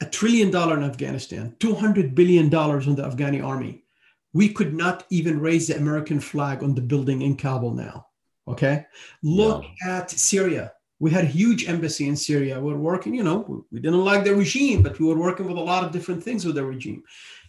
a 0.00 0.06
trillion 0.06 0.50
dollar 0.50 0.76
in 0.76 0.84
Afghanistan, 0.84 1.54
$200 1.58 2.14
billion 2.14 2.54
on 2.54 2.94
the 2.94 3.02
Afghani 3.02 3.44
army. 3.44 3.84
We 4.32 4.50
could 4.50 4.74
not 4.74 5.04
even 5.10 5.40
raise 5.40 5.68
the 5.68 5.76
American 5.76 6.20
flag 6.20 6.62
on 6.62 6.74
the 6.74 6.82
building 6.82 7.22
in 7.22 7.36
Kabul 7.36 7.72
now. 7.72 8.06
Okay. 8.48 8.86
Look 9.22 9.64
yeah. 9.84 9.96
at 9.96 10.10
Syria. 10.10 10.72
We 10.98 11.10
had 11.10 11.24
a 11.24 11.28
huge 11.28 11.68
embassy 11.68 12.08
in 12.08 12.16
Syria. 12.16 12.58
We 12.60 12.72
we're 12.72 12.78
working, 12.78 13.14
you 13.14 13.22
know, 13.22 13.64
we 13.70 13.80
didn't 13.80 14.04
like 14.04 14.24
the 14.24 14.34
regime, 14.34 14.82
but 14.82 14.98
we 14.98 15.06
were 15.06 15.18
working 15.18 15.46
with 15.46 15.58
a 15.58 15.60
lot 15.60 15.84
of 15.84 15.92
different 15.92 16.22
things 16.22 16.44
with 16.44 16.54
the 16.54 16.64
regime. 16.64 17.02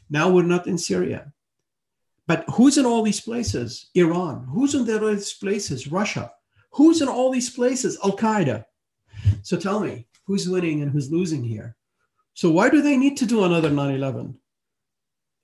Now 0.09 0.29
we're 0.29 0.43
not 0.43 0.67
in 0.67 0.77
Syria. 0.77 1.31
But 2.27 2.43
who's 2.51 2.77
in 2.77 2.85
all 2.85 3.03
these 3.03 3.21
places? 3.21 3.89
Iran. 3.95 4.47
Who's 4.51 4.75
in 4.75 4.85
those 4.85 5.33
places? 5.33 5.87
Russia. 5.87 6.31
Who's 6.71 7.01
in 7.01 7.07
all 7.07 7.31
these 7.31 7.49
places? 7.49 7.97
Al 8.03 8.17
Qaeda. 8.17 8.65
So 9.43 9.57
tell 9.57 9.79
me, 9.79 10.07
who's 10.25 10.49
winning 10.49 10.81
and 10.81 10.91
who's 10.91 11.11
losing 11.11 11.43
here? 11.43 11.77
So 12.33 12.51
why 12.51 12.69
do 12.69 12.81
they 12.81 12.97
need 12.97 13.17
to 13.17 13.25
do 13.25 13.45
another 13.45 13.69
9 13.69 13.95
11 13.95 14.37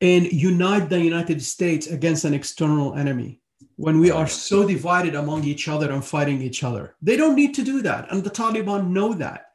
and 0.02 0.32
unite 0.32 0.90
the 0.90 1.02
United 1.02 1.42
States 1.42 1.88
against 1.88 2.26
an 2.26 2.34
external 2.34 2.94
enemy 2.96 3.42
when 3.76 4.00
we 4.00 4.12
are 4.12 4.28
so 4.28 4.68
divided 4.68 5.16
among 5.16 5.44
each 5.44 5.68
other 5.68 5.92
and 5.92 6.04
fighting 6.04 6.42
each 6.42 6.64
other? 6.64 6.96
They 7.02 7.18
don't 7.18 7.36
need 7.36 7.54
to 7.56 7.64
do 7.64 7.82
that. 7.82 8.12
And 8.12 8.24
the 8.24 8.30
Taliban 8.30 8.90
know 8.90 9.14
that. 9.14 9.48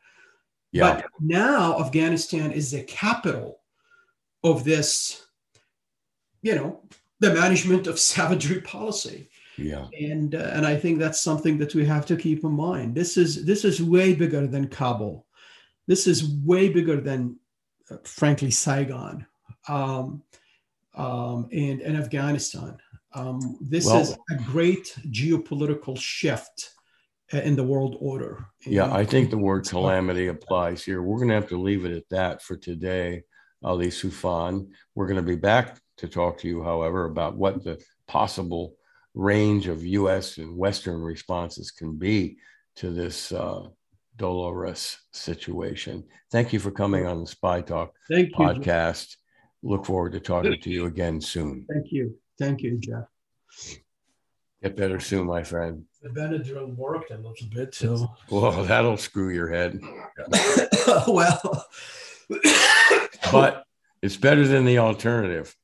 Yeah. 0.72 0.94
But 0.94 1.07
now 1.20 1.81
Afghanistan 1.81 2.52
is 2.52 2.70
the 2.70 2.83
capital 2.83 3.61
of 4.44 4.64
this, 4.64 5.26
you 6.42 6.54
know, 6.54 6.83
the 7.20 7.33
management 7.33 7.87
of 7.87 7.98
savagery 8.12 8.61
policy. 8.61 9.31
Yeah. 9.57 9.87
And 9.98 10.35
uh, 10.35 10.50
and 10.52 10.64
I 10.64 10.76
think 10.76 10.98
that's 10.98 11.20
something 11.20 11.59
that 11.59 11.74
we 11.74 11.85
have 11.85 12.07
to 12.07 12.16
keep 12.16 12.44
in 12.44 12.52
mind. 12.52 12.94
This 12.94 13.16
is 13.16 13.44
this 13.44 13.64
is 13.64 13.83
way 13.83 14.14
bigger 14.14 14.46
than 14.46 14.68
Kabul. 14.68 15.26
This 15.88 16.07
is 16.07 16.28
way 16.44 16.68
bigger 16.68 17.00
than, 17.00 17.37
uh, 17.90 17.96
frankly, 18.04 18.50
Saigon, 18.50 19.26
um, 19.68 20.22
um, 20.94 21.48
and 21.50 21.81
and 21.81 21.96
Afghanistan. 21.96 22.78
Um, 23.14 23.56
this 23.60 23.86
well, 23.86 24.00
is 24.00 24.16
a 24.30 24.34
great 24.44 24.94
geopolitical 25.06 25.98
shift 25.98 26.70
uh, 27.32 27.38
in 27.38 27.56
the 27.56 27.64
world 27.64 27.96
order. 28.00 28.46
Yeah, 28.66 28.92
I 28.92 29.04
think 29.04 29.30
the 29.30 29.38
word 29.38 29.64
calamity 29.68 30.28
applies 30.28 30.84
here. 30.84 31.02
We're 31.02 31.16
going 31.16 31.28
to 31.28 31.34
have 31.34 31.48
to 31.48 31.60
leave 31.60 31.84
it 31.84 31.96
at 31.96 32.08
that 32.10 32.42
for 32.42 32.56
today, 32.56 33.22
Ali 33.62 33.88
Soufan. 33.88 34.68
We're 34.94 35.06
going 35.06 35.16
to 35.16 35.22
be 35.22 35.36
back 35.36 35.78
to 35.98 36.08
talk 36.08 36.38
to 36.38 36.48
you, 36.48 36.62
however, 36.62 37.06
about 37.06 37.36
what 37.36 37.64
the 37.64 37.82
possible 38.06 38.74
range 39.14 39.66
of 39.66 39.84
US 39.84 40.38
and 40.38 40.56
Western 40.56 41.00
responses 41.00 41.70
can 41.70 41.96
be 41.96 42.36
to 42.76 42.90
this 42.90 43.32
uh, 43.32 43.66
dolorous 44.16 44.98
situation. 45.12 46.04
Thank 46.30 46.52
you 46.52 46.60
for 46.60 46.70
coming 46.70 47.06
on 47.06 47.20
the 47.20 47.26
Spy 47.26 47.62
Talk 47.62 47.94
Thank 48.08 48.32
podcast. 48.34 49.16
You. 49.62 49.70
Look 49.70 49.86
forward 49.86 50.12
to 50.12 50.20
talking 50.20 50.60
to 50.60 50.70
you 50.70 50.86
again 50.86 51.20
soon. 51.20 51.66
Thank 51.68 51.90
you. 51.90 52.16
Thank 52.38 52.62
you, 52.62 52.79
Jeff. 52.79 53.05
Get 54.62 54.77
better 54.77 54.98
soon, 54.98 55.27
my 55.27 55.42
friend. 55.42 55.85
The 56.03 56.09
Benadryl 56.09 56.74
worked 56.77 57.11
a 57.11 57.16
little 57.16 57.48
bit, 57.53 57.74
so. 57.74 58.09
Well, 58.31 58.64
that'll 58.64 58.96
screw 58.96 59.31
your 59.31 59.48
head. 59.48 59.81
well, 61.07 61.66
but 63.33 63.64
it's 64.03 64.16
better 64.16 64.46
than 64.46 64.64
the 64.64 64.79
alternative. 64.79 65.55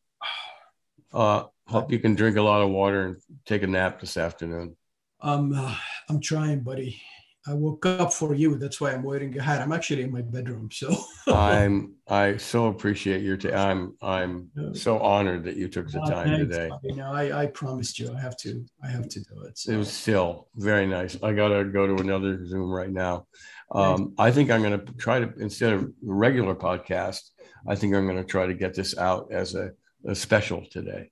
Uh, 1.13 1.45
hope 1.67 1.91
you 1.91 1.99
can 1.99 2.15
drink 2.15 2.37
a 2.37 2.43
lot 2.43 2.63
of 2.63 2.71
water 2.71 3.07
and 3.07 3.17
take 3.47 3.63
a 3.63 3.67
nap 3.67 4.01
this 4.01 4.17
afternoon. 4.17 4.77
Um, 5.21 5.53
uh, 5.53 5.75
I'm 6.09 6.21
trying, 6.21 6.61
buddy. 6.61 7.01
I 7.47 7.53
woke 7.53 7.85
up 7.85 8.13
for 8.13 8.35
you. 8.35 8.57
That's 8.57 8.81
why 8.81 8.93
I'm 8.93 9.03
wearing 9.03 9.37
a 9.39 9.43
hat. 9.43 9.61
I'm 9.61 9.73
actually 9.73 10.03
in 10.03 10.11
my 10.11 10.23
bedroom, 10.23 10.71
so 10.73 10.97
I'm. 11.27 11.95
I 12.09 12.37
so 12.37 12.67
appreciate 12.67 13.23
your. 13.23 13.37
time. 13.37 13.95
I'm 14.01 14.51
I'm 14.57 14.75
so 14.75 14.99
honored 14.99 15.45
that 15.45 15.57
you 15.57 15.69
took 15.69 15.91
the 15.91 16.01
time 16.01 16.29
thanks, 16.29 16.41
today. 16.41 16.71
You 16.83 16.97
know, 16.97 17.13
I, 17.13 17.43
I 17.43 17.47
promised 17.47 17.99
you. 17.99 18.15
I 18.15 18.21
have 18.21 18.37
to. 18.39 18.65
I 18.83 18.89
have 18.89 19.09
to 19.09 19.21
do 19.21 19.43
it. 19.43 19.59
So. 19.59 19.73
It 19.73 19.77
was 19.77 19.91
still 19.91 20.49
very 20.57 20.87
nice. 20.87 21.19
I 21.23 21.33
gotta 21.33 21.65
go 21.65 21.87
to 21.87 22.03
another 22.03 22.47
Zoom 22.47 22.71
right 22.71 22.91
now. 22.91 23.27
Um, 23.73 24.15
I 24.19 24.31
think 24.31 24.51
I'm 24.51 24.63
gonna 24.63 24.85
try 24.99 25.21
to 25.21 25.33
instead 25.39 25.75
of 25.75 25.93
regular 26.03 26.55
podcast. 26.55 27.31
I 27.69 27.75
think 27.75 27.95
I'm 27.95 28.07
gonna 28.07 28.25
try 28.25 28.47
to 28.47 28.55
get 28.55 28.75
this 28.75 28.97
out 28.97 29.29
as 29.31 29.55
a, 29.55 29.71
a 30.07 30.15
special 30.15 30.65
today. 30.71 31.11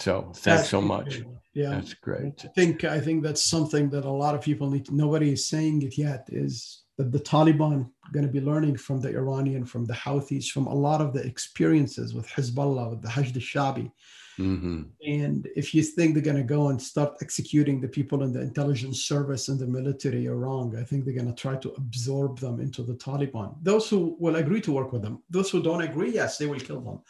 So 0.00 0.22
thanks 0.22 0.42
that's 0.44 0.68
so 0.68 0.80
much. 0.80 1.22
Yeah, 1.52 1.70
that's 1.70 1.94
great. 1.94 2.44
I 2.44 2.48
think 2.48 2.84
I 2.84 3.00
think 3.00 3.22
that's 3.22 3.44
something 3.44 3.90
that 3.90 4.04
a 4.04 4.10
lot 4.10 4.34
of 4.34 4.40
people 4.40 4.70
need. 4.70 4.86
To, 4.86 4.94
nobody 4.94 5.32
is 5.32 5.48
saying 5.48 5.82
it 5.82 5.98
yet. 5.98 6.28
Is 6.30 6.82
that 6.96 7.10
the 7.12 7.18
Taliban 7.18 7.90
going 8.12 8.26
to 8.26 8.32
be 8.32 8.40
learning 8.40 8.76
from 8.76 9.00
the 9.00 9.08
Iranian, 9.08 9.64
from 9.64 9.84
the 9.84 9.94
Houthis, 9.94 10.48
from 10.48 10.66
a 10.66 10.74
lot 10.74 11.00
of 11.00 11.12
the 11.12 11.24
experiences 11.24 12.14
with 12.14 12.28
Hezbollah, 12.28 12.90
with 12.90 13.02
the 13.02 13.08
Hashd 13.08 13.34
al-Shabi. 13.36 13.90
Mm-hmm. 14.38 14.82
And 15.06 15.48
if 15.54 15.74
you 15.74 15.82
think 15.82 16.14
they're 16.14 16.22
going 16.22 16.36
to 16.36 16.42
go 16.42 16.68
and 16.68 16.80
start 16.80 17.16
executing 17.20 17.80
the 17.80 17.88
people 17.88 18.22
in 18.22 18.32
the 18.32 18.40
intelligence 18.40 19.04
service 19.04 19.48
and 19.48 19.58
the 19.58 19.66
military 19.66 20.22
you're 20.22 20.36
wrong, 20.36 20.76
I 20.78 20.84
think 20.84 21.04
they're 21.04 21.14
going 21.14 21.34
to 21.34 21.42
try 21.42 21.56
to 21.56 21.70
absorb 21.72 22.38
them 22.38 22.58
into 22.60 22.82
the 22.82 22.94
Taliban. 22.94 23.56
Those 23.62 23.90
who 23.90 24.16
will 24.18 24.36
agree 24.36 24.62
to 24.62 24.72
work 24.72 24.92
with 24.92 25.02
them, 25.02 25.22
those 25.28 25.50
who 25.50 25.62
don't 25.62 25.82
agree, 25.82 26.12
yes, 26.12 26.38
they 26.38 26.46
will 26.46 26.60
kill 26.60 26.80
them 26.80 27.00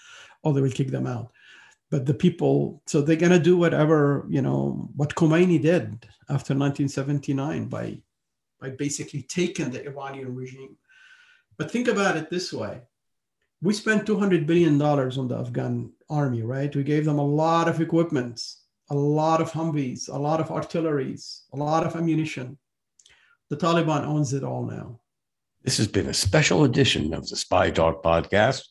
or 0.43 0.53
they 0.53 0.61
will 0.61 0.71
kick 0.71 0.89
them 0.89 1.07
out 1.07 1.31
but 1.91 2.07
the 2.07 2.15
people 2.15 2.83
so 2.87 3.01
they're 3.01 3.17
going 3.17 3.33
to 3.33 3.39
do 3.39 3.57
whatever 3.57 4.27
you 4.29 4.43
know 4.43 4.89
what 4.97 5.15
khomeini 5.15 5.61
did 5.61 6.07
after 6.29 6.55
1979 6.55 7.67
by 7.67 7.99
by 8.61 8.71
basically 8.71 9.23
taking 9.23 9.71
the 9.71 9.85
iranian 9.87 10.35
regime 10.35 10.77
but 11.57 11.71
think 11.71 11.89
about 11.89 12.17
it 12.17 12.31
this 12.31 12.53
way 12.53 12.81
we 13.63 13.75
spent 13.75 14.07
$200 14.07 14.47
billion 14.47 14.81
on 14.81 15.29
the 15.29 15.37
Afghan 15.37 15.93
army, 16.09 16.43
right? 16.43 16.75
We 16.75 16.83
gave 16.83 17.05
them 17.05 17.19
a 17.19 17.27
lot 17.27 17.69
of 17.69 17.81
equipment, 17.81 18.43
a 18.89 18.95
lot 18.95 19.41
of 19.41 19.53
Humvees, 19.53 20.09
a 20.09 20.19
lot 20.19 20.41
of 20.41 20.51
artilleries, 20.51 21.43
a 21.53 21.57
lot 21.57 21.87
of 21.87 21.95
ammunition. 21.95 22.59
The 23.51 23.57
Taliban 23.57 24.05
owns 24.05 24.33
it 24.33 24.45
all 24.45 24.65
now. 24.65 25.01
This 25.63 25.77
has 25.77 25.89
been 25.89 26.07
a 26.07 26.15
special 26.15 26.65
edition 26.65 27.13
of 27.13 27.29
the 27.29 27.37
Spy 27.37 27.71
Talk 27.71 28.03
podcast. 28.03 28.63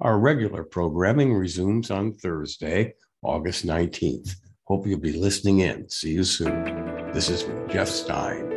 Our 0.00 0.18
regular 0.18 0.62
programming 0.62 1.34
resumes 1.34 1.90
on 1.90 2.12
Thursday, 2.12 2.94
August 3.22 3.66
19th. 3.66 4.36
Hope 4.64 4.86
you'll 4.86 4.98
be 5.00 5.12
listening 5.12 5.60
in. 5.60 5.88
See 5.88 6.12
you 6.12 6.24
soon. 6.24 6.64
This 7.12 7.30
is 7.30 7.46
Jeff 7.70 7.88
Stein. 7.88 8.52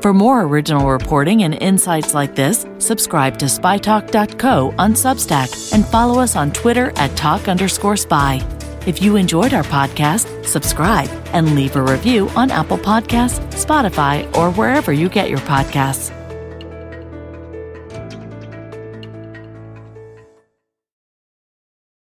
For 0.00 0.14
more 0.14 0.42
original 0.42 0.90
reporting 0.90 1.42
and 1.42 1.54
insights 1.54 2.14
like 2.14 2.34
this, 2.34 2.66
subscribe 2.78 3.38
to 3.38 3.46
spytalk.co 3.46 4.74
on 4.78 4.92
Substack 4.94 5.72
and 5.72 5.86
follow 5.86 6.20
us 6.20 6.34
on 6.36 6.52
Twitter 6.52 6.92
at 6.96 7.16
talk 7.16 7.48
underscore 7.48 7.96
spy. 7.96 8.40
If 8.86 9.02
you 9.02 9.16
enjoyed 9.16 9.54
our 9.54 9.64
podcast, 9.64 10.46
subscribe 10.46 11.10
and 11.32 11.54
leave 11.54 11.76
a 11.76 11.82
review 11.82 12.28
on 12.30 12.50
Apple 12.50 12.78
Podcasts, 12.78 13.40
Spotify, 13.52 14.34
or 14.36 14.50
wherever 14.52 14.92
you 14.92 15.08
get 15.08 15.28
your 15.28 15.40
podcasts. 15.40 16.17